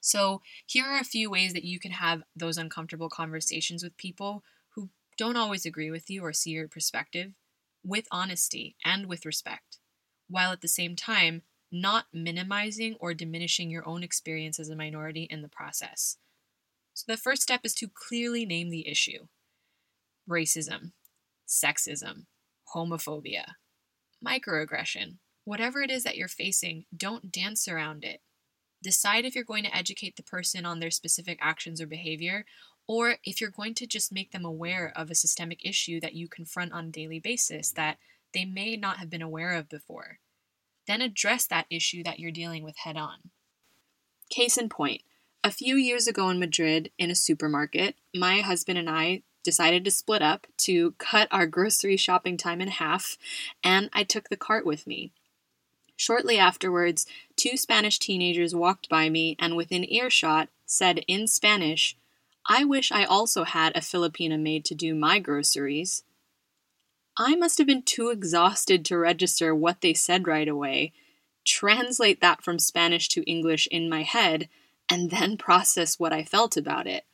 So, 0.00 0.42
here 0.66 0.84
are 0.84 1.00
a 1.00 1.04
few 1.04 1.30
ways 1.30 1.52
that 1.52 1.64
you 1.64 1.80
can 1.80 1.92
have 1.92 2.22
those 2.34 2.58
uncomfortable 2.58 3.08
conversations 3.08 3.82
with 3.82 3.96
people 3.96 4.44
who 4.70 4.90
don't 5.16 5.36
always 5.36 5.66
agree 5.66 5.90
with 5.90 6.08
you 6.08 6.24
or 6.24 6.32
see 6.32 6.50
your 6.50 6.68
perspective 6.68 7.32
with 7.84 8.06
honesty 8.10 8.76
and 8.84 9.06
with 9.06 9.26
respect, 9.26 9.78
while 10.28 10.52
at 10.52 10.60
the 10.60 10.68
same 10.68 10.94
time 10.94 11.42
not 11.70 12.06
minimizing 12.12 12.96
or 13.00 13.14
diminishing 13.14 13.70
your 13.70 13.86
own 13.86 14.02
experience 14.02 14.58
as 14.58 14.68
a 14.68 14.76
minority 14.76 15.26
in 15.30 15.42
the 15.42 15.48
process. 15.48 16.16
So, 16.94 17.04
the 17.06 17.16
first 17.16 17.42
step 17.42 17.60
is 17.64 17.74
to 17.76 17.88
clearly 17.88 18.44
name 18.44 18.70
the 18.70 18.88
issue 18.88 19.26
racism, 20.28 20.92
sexism, 21.46 22.26
homophobia, 22.74 23.52
microaggression. 24.24 25.18
Whatever 25.44 25.80
it 25.80 25.90
is 25.90 26.02
that 26.02 26.16
you're 26.16 26.28
facing, 26.28 26.84
don't 26.94 27.32
dance 27.32 27.66
around 27.66 28.04
it. 28.04 28.20
Decide 28.82 29.24
if 29.24 29.34
you're 29.34 29.44
going 29.44 29.64
to 29.64 29.74
educate 29.74 30.16
the 30.16 30.22
person 30.22 30.66
on 30.66 30.78
their 30.78 30.90
specific 30.90 31.38
actions 31.40 31.80
or 31.80 31.86
behavior, 31.86 32.44
or 32.86 33.16
if 33.24 33.40
you're 33.40 33.50
going 33.50 33.74
to 33.74 33.86
just 33.86 34.12
make 34.12 34.32
them 34.32 34.44
aware 34.44 34.92
of 34.94 35.10
a 35.10 35.14
systemic 35.14 35.64
issue 35.64 36.00
that 36.00 36.14
you 36.14 36.28
confront 36.28 36.72
on 36.72 36.86
a 36.86 36.90
daily 36.90 37.18
basis 37.18 37.72
that 37.72 37.98
they 38.34 38.44
may 38.44 38.76
not 38.76 38.98
have 38.98 39.08
been 39.08 39.22
aware 39.22 39.52
of 39.52 39.68
before 39.68 40.18
then 40.88 41.00
address 41.00 41.46
that 41.46 41.66
issue 41.70 42.02
that 42.02 42.18
you're 42.18 42.32
dealing 42.32 42.64
with 42.64 42.78
head 42.78 42.96
on. 42.96 43.30
Case 44.30 44.56
in 44.56 44.68
point, 44.68 45.02
a 45.44 45.52
few 45.52 45.76
years 45.76 46.08
ago 46.08 46.28
in 46.30 46.40
Madrid, 46.40 46.90
in 46.98 47.10
a 47.10 47.14
supermarket, 47.14 47.94
my 48.12 48.38
husband 48.40 48.78
and 48.78 48.90
I 48.90 49.22
decided 49.44 49.84
to 49.84 49.90
split 49.90 50.20
up 50.20 50.46
to 50.58 50.92
cut 50.98 51.28
our 51.30 51.46
grocery 51.46 51.96
shopping 51.96 52.36
time 52.36 52.60
in 52.60 52.68
half, 52.68 53.16
and 53.62 53.88
I 53.92 54.02
took 54.02 54.28
the 54.28 54.36
cart 54.36 54.66
with 54.66 54.86
me. 54.86 55.12
Shortly 55.96 56.38
afterwards, 56.38 57.06
two 57.36 57.56
Spanish 57.56 57.98
teenagers 57.98 58.54
walked 58.54 58.88
by 58.88 59.08
me 59.08 59.36
and, 59.38 59.56
within 59.56 59.90
earshot, 59.90 60.48
said 60.66 61.04
in 61.08 61.26
Spanish, 61.26 61.96
I 62.46 62.64
wish 62.64 62.90
I 62.92 63.04
also 63.04 63.44
had 63.44 63.76
a 63.76 63.80
Filipina 63.80 64.40
maid 64.40 64.64
to 64.66 64.74
do 64.74 64.94
my 64.94 65.18
groceries. 65.18 66.02
I 67.20 67.34
must 67.34 67.58
have 67.58 67.66
been 67.66 67.82
too 67.82 68.10
exhausted 68.10 68.84
to 68.84 68.96
register 68.96 69.52
what 69.52 69.80
they 69.80 69.92
said 69.92 70.28
right 70.28 70.46
away, 70.46 70.92
translate 71.44 72.20
that 72.20 72.44
from 72.44 72.60
Spanish 72.60 73.08
to 73.08 73.28
English 73.28 73.66
in 73.72 73.88
my 73.88 74.04
head, 74.04 74.48
and 74.88 75.10
then 75.10 75.36
process 75.36 75.98
what 75.98 76.12
I 76.12 76.22
felt 76.22 76.56
about 76.56 76.86
it. 76.86 77.04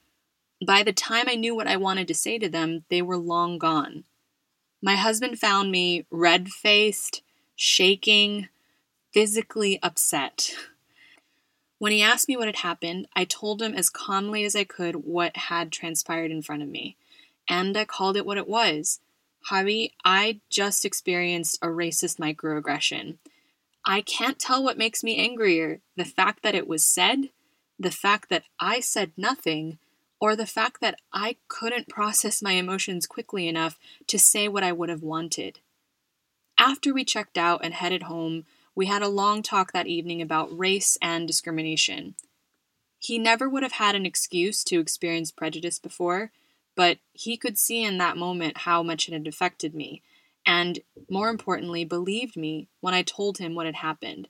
By 0.65 0.83
the 0.83 0.93
time 0.93 1.25
I 1.27 1.37
knew 1.37 1.55
what 1.55 1.67
I 1.67 1.79
wanted 1.79 2.07
to 2.09 2.15
say 2.15 2.39
to 2.39 2.51
them, 2.51 2.85
they 2.91 3.01
were 3.01 3.17
long 3.17 3.57
gone. 3.57 4.05
My 4.83 4.97
husband 4.97 5.39
found 5.39 5.73
me 5.73 6.05
red 6.11 6.51
faced, 6.51 7.23
shaking, 7.57 8.49
physically 9.15 9.79
upset. 9.83 10.55
When 11.79 11.93
he 11.93 12.03
asked 12.03 12.29
me 12.29 12.37
what 12.37 12.47
had 12.47 12.57
happened, 12.57 13.09
I 13.17 13.25
told 13.25 13.63
him 13.63 13.75
as 13.75 13.89
calmly 13.89 14.45
as 14.45 14.55
I 14.55 14.65
could 14.65 14.97
what 14.97 15.35
had 15.37 15.73
transpired 15.73 16.31
in 16.31 16.43
front 16.43 16.63
of 16.63 16.69
me. 16.69 16.97
And 17.49 17.75
I 17.77 17.87
called 17.87 18.19
it 18.19 18.27
what 18.27 18.39
it 18.39 18.49
was 18.49 19.01
Javi, 19.51 19.93
I 20.05 20.41
just 20.49 20.85
experienced 20.85 21.59
a 21.61 21.67
racist 21.67 22.19
microaggression. 22.19 23.19
I 23.85 24.01
can't 24.01 24.39
tell 24.39 24.65
what 24.65 24.79
makes 24.79 25.05
me 25.05 25.19
angrier 25.19 25.81
the 25.97 26.07
fact 26.07 26.43
that 26.43 26.55
it 26.55 26.67
was 26.67 26.85
said, 26.85 27.31
the 27.79 27.91
fact 27.91 28.31
that 28.31 28.45
I 28.59 28.81
said 28.81 29.13
nothing, 29.17 29.79
or 30.19 30.35
the 30.35 30.47
fact 30.47 30.81
that 30.81 30.99
I 31.13 31.37
couldn't 31.49 31.89
process 31.89 32.41
my 32.41 32.53
emotions 32.53 33.07
quickly 33.07 33.47
enough 33.47 33.79
to 34.07 34.19
say 34.19 34.49
what 34.49 34.65
I 34.65 34.73
would 34.73 34.89
have 34.89 35.03
wanted. 35.03 35.61
After 36.59 36.95
we 36.95 37.05
checked 37.05 37.37
out 37.37 37.61
and 37.63 37.75
headed 37.75 38.05
home, 38.05 38.47
we 38.75 38.87
had 38.87 39.03
a 39.03 39.09
long 39.09 39.43
talk 39.43 39.73
that 39.73 39.87
evening 39.87 40.23
about 40.23 40.57
race 40.57 40.97
and 41.03 41.27
discrimination. 41.27 42.15
He 42.99 43.19
never 43.19 43.49
would 43.49 43.63
have 43.63 43.73
had 43.73 43.95
an 43.95 44.07
excuse 44.07 44.65
to 44.65 44.81
experience 44.81 45.31
prejudice 45.31 45.79
before, 45.79 46.33
but 46.77 46.99
he 47.13 47.37
could 47.37 47.59
see 47.59 47.83
in 47.83 47.99
that 47.99 48.17
moment 48.17 48.59
how 48.59 48.83
much 48.83 49.09
it 49.09 49.13
had 49.13 49.27
affected 49.27 49.75
me, 49.75 50.03
and 50.47 50.81
more 51.09 51.29
importantly, 51.29 51.85
believed 51.85 52.37
me 52.37 52.69
when 52.81 52.95
I 52.95 53.03
told 53.03 53.39
him 53.39 53.55
what 53.55 53.67
had 53.67 53.77
happened. 53.77 54.29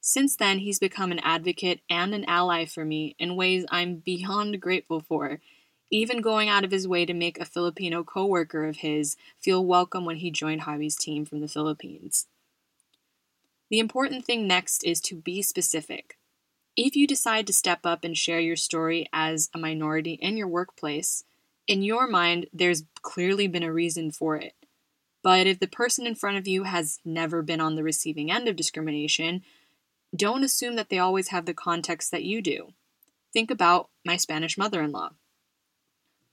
Since 0.00 0.36
then, 0.36 0.58
he's 0.58 0.78
become 0.78 1.12
an 1.12 1.20
advocate 1.20 1.80
and 1.88 2.14
an 2.14 2.24
ally 2.26 2.66
for 2.66 2.84
me 2.84 3.16
in 3.18 3.36
ways 3.36 3.64
I'm 3.70 3.96
beyond 3.96 4.60
grateful 4.60 5.00
for, 5.00 5.40
even 5.90 6.20
going 6.20 6.48
out 6.48 6.64
of 6.64 6.70
his 6.70 6.88
way 6.88 7.06
to 7.06 7.14
make 7.14 7.38
a 7.38 7.44
Filipino 7.44 8.04
coworker 8.04 8.66
of 8.66 8.78
his 8.78 9.16
feel 9.40 9.64
welcome 9.64 10.04
when 10.04 10.16
he 10.16 10.30
joined 10.30 10.62
Javi's 10.62 10.96
team 10.96 11.24
from 11.24 11.40
the 11.40 11.48
Philippines. 11.48 12.26
The 13.70 13.78
important 13.78 14.24
thing 14.24 14.46
next 14.46 14.84
is 14.84 15.00
to 15.02 15.14
be 15.16 15.40
specific. 15.40 16.18
If 16.76 16.96
you 16.96 17.06
decide 17.06 17.46
to 17.46 17.52
step 17.52 17.80
up 17.84 18.04
and 18.04 18.16
share 18.16 18.40
your 18.40 18.56
story 18.56 19.08
as 19.12 19.48
a 19.54 19.58
minority 19.58 20.14
in 20.14 20.36
your 20.36 20.48
workplace, 20.48 21.24
in 21.66 21.82
your 21.82 22.06
mind, 22.06 22.46
there's 22.52 22.84
clearly 23.02 23.46
been 23.46 23.62
a 23.62 23.72
reason 23.72 24.10
for 24.10 24.36
it. 24.36 24.54
But 25.22 25.46
if 25.46 25.58
the 25.58 25.66
person 25.66 26.06
in 26.06 26.14
front 26.14 26.36
of 26.36 26.46
you 26.46 26.64
has 26.64 27.00
never 27.04 27.40
been 27.42 27.60
on 27.60 27.76
the 27.76 27.82
receiving 27.82 28.30
end 28.30 28.46
of 28.46 28.56
discrimination, 28.56 29.42
don't 30.14 30.44
assume 30.44 30.76
that 30.76 30.90
they 30.90 30.98
always 30.98 31.28
have 31.28 31.46
the 31.46 31.54
context 31.54 32.10
that 32.10 32.24
you 32.24 32.42
do. 32.42 32.74
Think 33.32 33.50
about 33.50 33.88
my 34.04 34.16
Spanish 34.16 34.58
mother 34.58 34.82
in 34.82 34.92
law. 34.92 35.10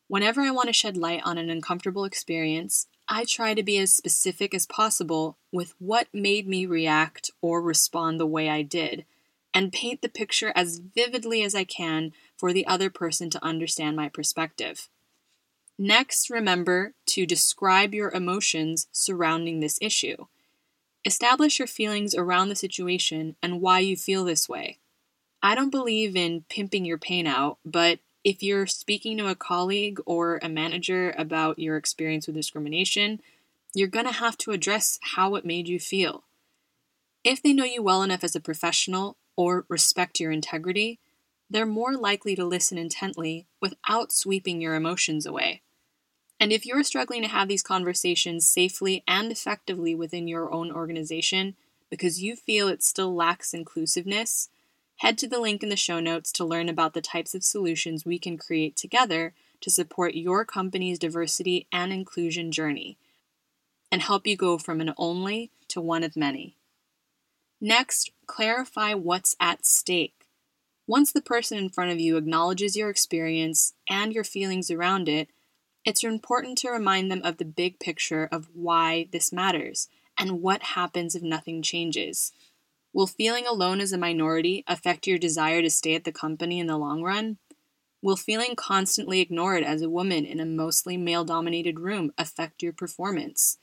Whenever 0.08 0.42
I 0.42 0.52
want 0.52 0.68
to 0.68 0.74
shed 0.74 0.98
light 0.98 1.22
on 1.24 1.38
an 1.38 1.50
uncomfortable 1.50 2.04
experience, 2.04 2.88
I 3.08 3.24
try 3.24 3.54
to 3.54 3.64
be 3.64 3.78
as 3.78 3.94
specific 3.94 4.54
as 4.54 4.68
possible 4.68 5.38
with 5.54 5.74
what 5.80 6.08
made 6.14 6.48
me 6.48 6.66
react 6.66 7.32
or 7.42 7.62
respond 7.62 8.20
the 8.20 8.28
way 8.28 8.50
I 8.50 8.62
did, 8.62 9.06
and 9.54 9.72
paint 9.72 10.02
the 10.02 10.10
picture 10.10 10.52
as 10.54 10.80
vividly 10.80 11.44
as 11.44 11.56
I 11.56 11.64
can 11.64 12.12
for 12.38 12.52
the 12.52 12.68
other 12.68 12.90
person 12.90 13.30
to 13.30 13.44
understand 13.44 13.96
my 13.96 14.10
perspective. 14.10 14.90
Next, 15.78 16.30
remember 16.30 16.94
to 17.08 17.26
describe 17.26 17.94
your 17.94 18.12
emotions 18.12 18.88
surrounding 18.92 19.60
this 19.60 19.80
issue. 19.82 20.26
Establish 21.04 21.58
your 21.58 21.68
feelings 21.68 22.14
around 22.14 22.50
the 22.50 22.56
situation 22.56 23.36
and 23.42 23.62
why 23.62 23.80
you 23.80 23.98
feel 23.98 24.24
this 24.24 24.48
way. 24.48 24.78
I 25.42 25.56
don't 25.56 25.72
believe 25.72 26.16
in 26.16 26.46
pimping 26.50 26.86
your 26.86 27.00
pain 27.00 27.26
out, 27.26 27.58
but 27.66 28.00
if 28.24 28.44
you're 28.44 28.68
speaking 28.68 29.18
to 29.18 29.28
a 29.28 29.36
colleague 29.36 30.00
or 30.06 30.40
a 30.44 30.50
manager 30.50 31.16
about 31.18 31.58
your 31.58 31.78
experience 31.78 32.28
with 32.28 32.36
discrimination, 32.36 33.20
you're 33.74 33.88
going 33.88 34.06
to 34.06 34.12
have 34.12 34.38
to 34.40 34.52
address 34.52 35.00
how 35.02 35.34
it 35.36 35.46
made 35.46 35.68
you 35.68 35.80
feel. 35.80 36.24
If 37.24 37.42
they 37.42 37.54
know 37.54 37.64
you 37.64 37.82
well 37.82 38.04
enough 38.04 38.24
as 38.24 38.36
a 38.36 38.40
professional 38.40 39.18
or 39.36 39.66
respect 39.68 40.20
your 40.20 40.32
integrity, 40.32 41.00
they're 41.52 41.66
more 41.66 41.96
likely 41.96 42.36
to 42.36 42.46
listen 42.46 42.78
intently 42.78 43.46
without 43.62 44.12
sweeping 44.12 44.62
your 44.62 44.76
emotions 44.76 45.26
away. 45.26 45.62
And 46.40 46.52
if 46.52 46.66
you're 46.66 46.84
struggling 46.84 47.22
to 47.22 47.28
have 47.28 47.48
these 47.48 47.62
conversations 47.62 48.48
safely 48.48 49.04
and 49.08 49.32
effectively 49.32 49.94
within 49.94 50.28
your 50.28 50.52
own 50.52 50.72
organization 50.72 51.56
because 51.90 52.24
you 52.24 52.36
feel 52.36 52.68
it 52.68 52.82
still 52.82 53.14
lacks 53.14 53.54
inclusiveness, 53.54 54.50
Head 55.02 55.18
to 55.18 55.28
the 55.28 55.40
link 55.40 55.64
in 55.64 55.70
the 55.70 55.76
show 55.76 56.00
notes 56.00 56.32
to 56.34 56.46
learn 56.46 56.70
about 56.70 56.94
the 56.94 57.02
types 57.02 57.34
of 57.34 57.44
solutions 57.44 58.06
we 58.06 58.20
can 58.20 58.38
create 58.38 58.76
together 58.76 59.34
to 59.62 59.72
support 59.72 60.14
your 60.14 60.46
company's 60.46 61.00
diversity 61.00 61.66
and 61.72 61.92
inclusion 61.92 62.52
journey 62.52 63.00
and 63.92 64.04
help 64.04 64.28
you 64.28 64.38
go 64.38 64.60
from 64.60 64.80
an 64.80 64.94
only 64.98 65.50
to 65.70 65.82
one 65.82 66.04
of 66.04 66.16
many. 66.16 66.56
Next, 67.60 68.12
clarify 68.28 68.94
what's 68.94 69.36
at 69.40 69.66
stake. 69.66 70.21
Once 70.92 71.14
the 71.14 71.22
person 71.22 71.58
in 71.58 71.70
front 71.70 71.90
of 71.90 72.02
you 72.02 72.18
acknowledges 72.18 72.76
your 72.76 72.90
experience 72.90 73.74
and 73.88 74.12
your 74.12 74.26
feelings 74.26 74.70
around 74.70 75.08
it, 75.08 75.30
it's 75.86 76.04
important 76.04 76.58
to 76.58 76.70
remind 76.70 77.10
them 77.10 77.22
of 77.24 77.38
the 77.38 77.46
big 77.46 77.80
picture 77.80 78.28
of 78.30 78.50
why 78.54 79.08
this 79.14 79.32
matters 79.32 79.88
and 80.18 80.42
what 80.42 80.62
happens 80.62 81.16
if 81.16 81.24
nothing 81.24 81.62
changes. 81.62 82.34
Will 82.92 83.08
feeling 83.08 83.48
alone 83.48 83.80
as 83.80 83.94
a 83.94 83.98
minority 83.98 84.66
affect 84.68 85.08
your 85.08 85.18
desire 85.18 85.62
to 85.62 85.70
stay 85.70 85.96
at 85.96 86.04
the 86.04 86.12
company 86.12 86.60
in 86.60 86.68
the 86.68 86.78
long 86.78 87.02
run? 87.02 87.38
Will 88.02 88.18
feeling 88.18 88.54
constantly 88.58 89.22
ignored 89.22 89.64
as 89.64 89.82
a 89.82 89.90
woman 89.90 90.26
in 90.26 90.42
a 90.42 90.46
mostly 90.46 90.98
male 90.98 91.24
dominated 91.24 91.80
room 91.80 92.12
affect 92.18 92.62
your 92.62 92.74
performance? 92.74 93.58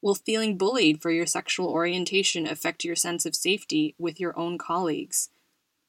Will 0.00 0.14
feeling 0.14 0.56
bullied 0.56 1.02
for 1.02 1.10
your 1.10 1.26
sexual 1.26 1.68
orientation 1.68 2.46
affect 2.46 2.82
your 2.82 2.96
sense 2.96 3.26
of 3.26 3.36
safety 3.36 3.94
with 3.98 4.18
your 4.18 4.34
own 4.38 4.56
colleagues? 4.56 5.28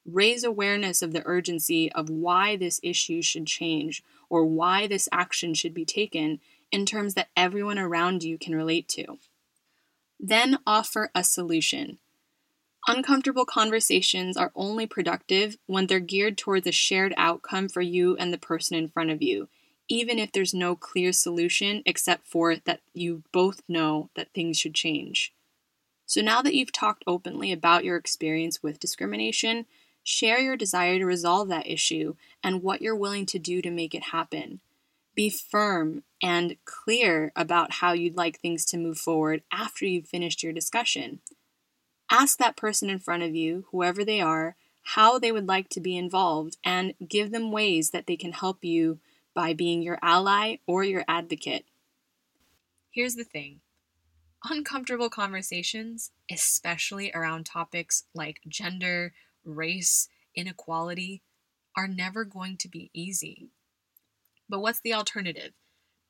Raise 0.05 0.43
awareness 0.43 1.01
of 1.01 1.13
the 1.13 1.23
urgency 1.25 1.91
of 1.91 2.09
why 2.09 2.55
this 2.55 2.79
issue 2.83 3.21
should 3.21 3.47
change 3.47 4.03
or 4.29 4.45
why 4.45 4.87
this 4.87 5.07
action 5.11 5.53
should 5.53 5.73
be 5.73 5.85
taken 5.85 6.39
in 6.71 6.85
terms 6.85 7.13
that 7.13 7.29
everyone 7.37 7.79
around 7.79 8.23
you 8.23 8.37
can 8.37 8.55
relate 8.55 8.87
to. 8.89 9.19
Then 10.19 10.57
offer 10.65 11.09
a 11.13 11.23
solution. 11.23 11.99
Uncomfortable 12.87 13.45
conversations 13.45 14.35
are 14.35 14.51
only 14.55 14.85
productive 14.85 15.57
when 15.67 15.87
they're 15.87 16.01
geared 16.01 16.37
towards 16.37 16.67
a 16.67 16.71
shared 16.71 17.13
outcome 17.15 17.69
for 17.69 17.81
you 17.81 18.17
and 18.17 18.33
the 18.33 18.37
person 18.37 18.75
in 18.75 18.89
front 18.89 19.09
of 19.09 19.21
you, 19.21 19.47
even 19.87 20.19
if 20.19 20.31
there's 20.31 20.53
no 20.53 20.75
clear 20.75 21.13
solution 21.13 21.81
except 21.85 22.27
for 22.27 22.57
that 22.57 22.81
you 22.93 23.23
both 23.31 23.61
know 23.69 24.09
that 24.15 24.33
things 24.33 24.57
should 24.57 24.73
change. 24.73 25.33
So 26.05 26.21
now 26.21 26.41
that 26.41 26.55
you've 26.55 26.73
talked 26.73 27.03
openly 27.07 27.53
about 27.53 27.85
your 27.85 27.95
experience 27.95 28.61
with 28.61 28.79
discrimination, 28.79 29.65
share 30.03 30.39
your 30.39 30.57
desire 30.57 30.99
to 30.99 31.05
resolve 31.05 31.47
that 31.49 31.69
issue 31.69 32.15
and 32.43 32.61
what 32.61 32.81
you're 32.81 32.95
willing 32.95 33.25
to 33.27 33.39
do 33.39 33.61
to 33.61 33.71
make 33.71 33.95
it 33.95 34.03
happen. 34.11 34.59
Be 35.15 35.29
firm 35.29 36.03
and 36.21 36.57
clear 36.65 37.31
about 37.35 37.73
how 37.73 37.93
you'd 37.93 38.17
like 38.17 38.39
things 38.39 38.65
to 38.65 38.77
move 38.77 38.97
forward 38.97 39.43
after 39.51 39.85
you've 39.85 40.07
finished 40.07 40.43
your 40.43 40.53
discussion. 40.53 41.19
Ask 42.09 42.37
that 42.37 42.57
person 42.57 42.89
in 42.89 42.99
front 42.99 43.23
of 43.23 43.35
you, 43.35 43.65
whoever 43.71 44.03
they 44.03 44.21
are, 44.21 44.55
how 44.83 45.17
they 45.17 45.31
would 45.31 45.47
like 45.47 45.69
to 45.69 45.79
be 45.79 45.97
involved 45.97 46.57
and 46.63 46.93
give 47.07 47.31
them 47.31 47.51
ways 47.51 47.91
that 47.91 48.07
they 48.07 48.17
can 48.17 48.33
help 48.33 48.63
you 48.63 48.99
by 49.33 49.53
being 49.53 49.81
your 49.81 49.99
ally 50.01 50.57
or 50.67 50.83
your 50.83 51.05
advocate. 51.07 51.65
Here's 52.91 53.15
the 53.15 53.23
thing 53.23 53.61
uncomfortable 54.43 55.09
conversations, 55.09 56.11
especially 56.29 57.11
around 57.13 57.45
topics 57.45 58.03
like 58.13 58.41
gender, 58.47 59.13
race, 59.45 60.07
inequality, 60.35 61.21
are 61.75 61.87
never 61.87 62.23
going 62.23 62.57
to 62.57 62.67
be 62.67 62.89
easy. 62.93 63.49
But 64.49 64.59
what's 64.59 64.81
the 64.81 64.93
alternative? 64.93 65.53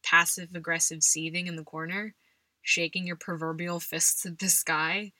Passive 0.03 0.49
aggressive 0.53 1.03
seething 1.03 1.47
in 1.47 1.55
the 1.55 1.63
corner? 1.63 2.15
Shaking 2.61 3.07
your 3.07 3.15
proverbial 3.15 3.79
fists 3.79 4.25
at 4.25 4.39
the 4.39 4.49
sky? 4.49 5.13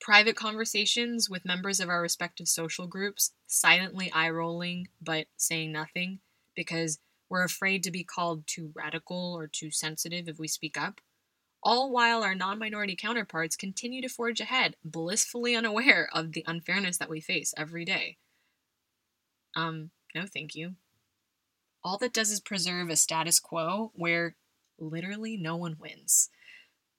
private 0.00 0.36
conversations 0.36 1.28
with 1.28 1.44
members 1.44 1.80
of 1.80 1.88
our 1.88 2.00
respective 2.00 2.48
social 2.48 2.86
groups, 2.86 3.32
silently 3.46 4.10
eye 4.12 4.30
rolling 4.30 4.88
but 5.00 5.26
saying 5.36 5.72
nothing 5.72 6.20
because 6.54 6.98
we're 7.28 7.44
afraid 7.44 7.82
to 7.82 7.90
be 7.90 8.04
called 8.04 8.46
too 8.46 8.70
radical 8.74 9.34
or 9.36 9.46
too 9.46 9.70
sensitive 9.70 10.28
if 10.28 10.38
we 10.38 10.48
speak 10.48 10.76
up, 10.78 11.00
all 11.62 11.90
while 11.90 12.22
our 12.22 12.34
non 12.34 12.58
minority 12.58 12.96
counterparts 12.96 13.56
continue 13.56 14.02
to 14.02 14.08
forge 14.08 14.40
ahead, 14.40 14.76
blissfully 14.84 15.54
unaware 15.56 16.08
of 16.12 16.32
the 16.32 16.44
unfairness 16.46 16.98
that 16.98 17.10
we 17.10 17.20
face 17.20 17.54
every 17.56 17.84
day. 17.84 18.16
Um, 19.56 19.90
no, 20.14 20.24
thank 20.26 20.54
you. 20.54 20.74
All 21.82 21.98
that 21.98 22.12
does 22.12 22.30
is 22.30 22.40
preserve 22.40 22.90
a 22.90 22.96
status 22.96 23.40
quo 23.40 23.92
where 23.94 24.36
literally 24.78 25.36
no 25.36 25.56
one 25.56 25.76
wins 25.80 26.30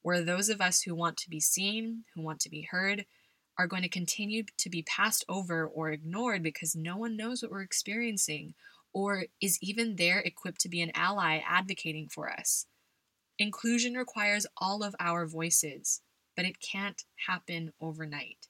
where 0.01 0.21
those 0.21 0.49
of 0.49 0.61
us 0.61 0.81
who 0.81 0.95
want 0.95 1.17
to 1.17 1.29
be 1.29 1.39
seen, 1.39 2.03
who 2.15 2.21
want 2.21 2.39
to 2.41 2.49
be 2.49 2.67
heard, 2.71 3.05
are 3.57 3.67
going 3.67 3.81
to 3.81 3.89
continue 3.89 4.43
to 4.57 4.69
be 4.69 4.81
passed 4.83 5.25
over 5.27 5.67
or 5.67 5.91
ignored 5.91 6.41
because 6.41 6.75
no 6.75 6.95
one 6.95 7.17
knows 7.17 7.41
what 7.41 7.51
we're 7.51 7.61
experiencing 7.61 8.53
or 8.93 9.25
is 9.41 9.59
even 9.61 9.97
there 9.97 10.19
equipped 10.19 10.61
to 10.61 10.69
be 10.69 10.81
an 10.81 10.91
ally 10.95 11.41
advocating 11.47 12.07
for 12.07 12.31
us. 12.31 12.65
Inclusion 13.39 13.93
requires 13.93 14.45
all 14.57 14.83
of 14.83 14.95
our 14.99 15.25
voices, 15.25 16.01
but 16.35 16.45
it 16.45 16.59
can't 16.59 17.05
happen 17.27 17.71
overnight. 17.79 18.49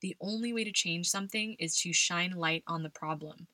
The 0.00 0.16
only 0.20 0.52
way 0.52 0.62
to 0.62 0.72
change 0.72 1.08
something 1.08 1.56
is 1.58 1.74
to 1.76 1.92
shine 1.92 2.30
light 2.30 2.62
on 2.68 2.84
the 2.84 2.90
problem. 2.90 3.48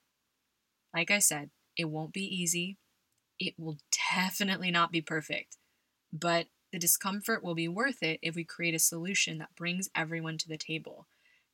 Like 0.92 1.11
I 1.11 1.20
said, 1.20 1.50
it 1.76 1.87
won't 1.87 2.12
be 2.12 2.24
easy. 2.24 2.76
It 3.38 3.54
will 3.59 3.78
definitely 4.14 4.70
not 4.70 4.92
be 4.92 5.00
perfect. 5.00 5.57
But 6.12 6.48
the 6.70 6.78
discomfort 6.78 7.42
will 7.42 7.54
be 7.54 7.68
worth 7.68 8.02
it 8.02 8.18
if 8.22 8.35
we 8.35 8.44
create 8.44 8.74
a 8.74 8.78
solution 8.78 9.38
that 9.38 9.57
brings 9.57 9.88
everyone 9.94 10.37
to 10.38 10.48
the 10.48 10.59
table 10.59 11.07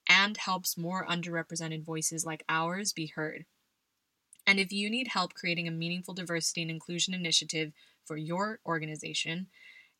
and 0.08 0.36
helps 0.36 0.76
more 0.76 1.06
underrepresented 1.06 1.84
voices 1.84 2.26
like 2.26 2.44
ours 2.48 2.92
be 2.92 3.06
heard. 3.06 3.46
And 4.46 4.58
if 4.58 4.72
you 4.72 4.90
need 4.90 5.08
help 5.08 5.34
creating 5.34 5.68
a 5.68 5.72
meaningful 5.72 6.14
diversity 6.14 6.62
and 6.62 6.70
inclusion 6.70 7.14
initiative 7.14 7.72
for 8.06 8.16
your 8.16 8.60
organization 8.66 9.48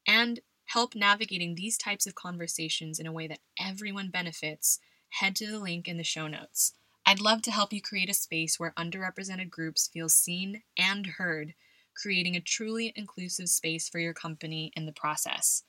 and 0.07 0.41
help 0.67 0.95
navigating 0.95 1.55
these 1.55 1.77
types 1.77 2.07
of 2.07 2.15
conversations 2.15 2.99
in 2.99 3.07
a 3.07 3.13
way 3.13 3.27
that 3.27 3.41
everyone 3.61 4.11
benefits, 4.11 4.81
head 5.11 5.37
to 5.37 5.47
the 5.47 5.59
link 5.59 5.89
in 5.89 5.97
the 5.97 6.05
show 6.05 6.27
notes. 6.27 6.73
I'd 7.07 7.21
love 7.21 7.43
to 7.43 7.51
help 7.51 7.73
you 7.73 7.83
create 7.83 8.09
a 8.09 8.15
space 8.15 8.59
where 8.59 8.73
underrepresented 8.79 9.51
groups 9.51 9.89
feel 9.93 10.09
seen 10.09 10.63
and 10.79 11.07
heard 11.07 11.55
creating 11.95 12.35
a 12.35 12.41
truly 12.41 12.93
inclusive 12.97 13.49
space 13.49 13.89
for 13.89 13.99
your 13.99 14.15
company 14.15 14.73
in 14.75 14.87
the 14.87 14.93
process. 14.93 15.65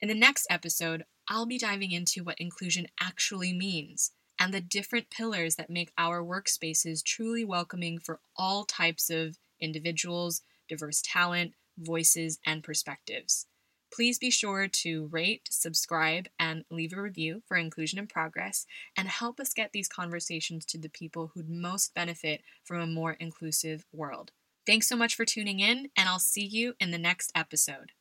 In 0.00 0.08
the 0.08 0.14
next 0.14 0.46
episode, 0.48 1.04
I'll 1.28 1.46
be 1.46 1.58
diving 1.58 1.92
into 1.92 2.24
what 2.24 2.40
inclusion 2.40 2.88
actually 3.00 3.52
means 3.52 4.12
and 4.40 4.54
the 4.54 4.60
different 4.60 5.10
pillars 5.10 5.56
that 5.56 5.68
make 5.68 5.92
our 5.98 6.22
workspaces 6.22 7.04
truly 7.04 7.44
welcoming 7.44 7.98
for 7.98 8.20
all 8.36 8.64
types 8.64 9.10
of 9.10 9.38
individuals, 9.60 10.40
diverse 10.68 11.02
talent, 11.04 11.52
voices, 11.80 12.38
and 12.46 12.62
perspectives. 12.62 13.46
Please 13.92 14.18
be 14.18 14.30
sure 14.30 14.68
to 14.68 15.08
rate, 15.10 15.48
subscribe, 15.50 16.28
and 16.38 16.64
leave 16.70 16.92
a 16.92 17.02
review 17.02 17.42
for 17.46 17.56
Inclusion 17.56 17.98
in 17.98 18.06
Progress 18.06 18.64
and 18.96 19.08
help 19.08 19.40
us 19.40 19.52
get 19.52 19.72
these 19.72 19.88
conversations 19.88 20.64
to 20.66 20.78
the 20.78 20.88
people 20.88 21.32
who'd 21.34 21.50
most 21.50 21.92
benefit 21.92 22.42
from 22.64 22.80
a 22.80 22.86
more 22.86 23.12
inclusive 23.14 23.84
world. 23.92 24.30
Thanks 24.64 24.88
so 24.88 24.94
much 24.94 25.16
for 25.16 25.24
tuning 25.24 25.58
in, 25.58 25.88
and 25.96 26.08
I'll 26.08 26.20
see 26.20 26.44
you 26.44 26.74
in 26.78 26.92
the 26.92 26.98
next 26.98 27.32
episode. 27.34 27.92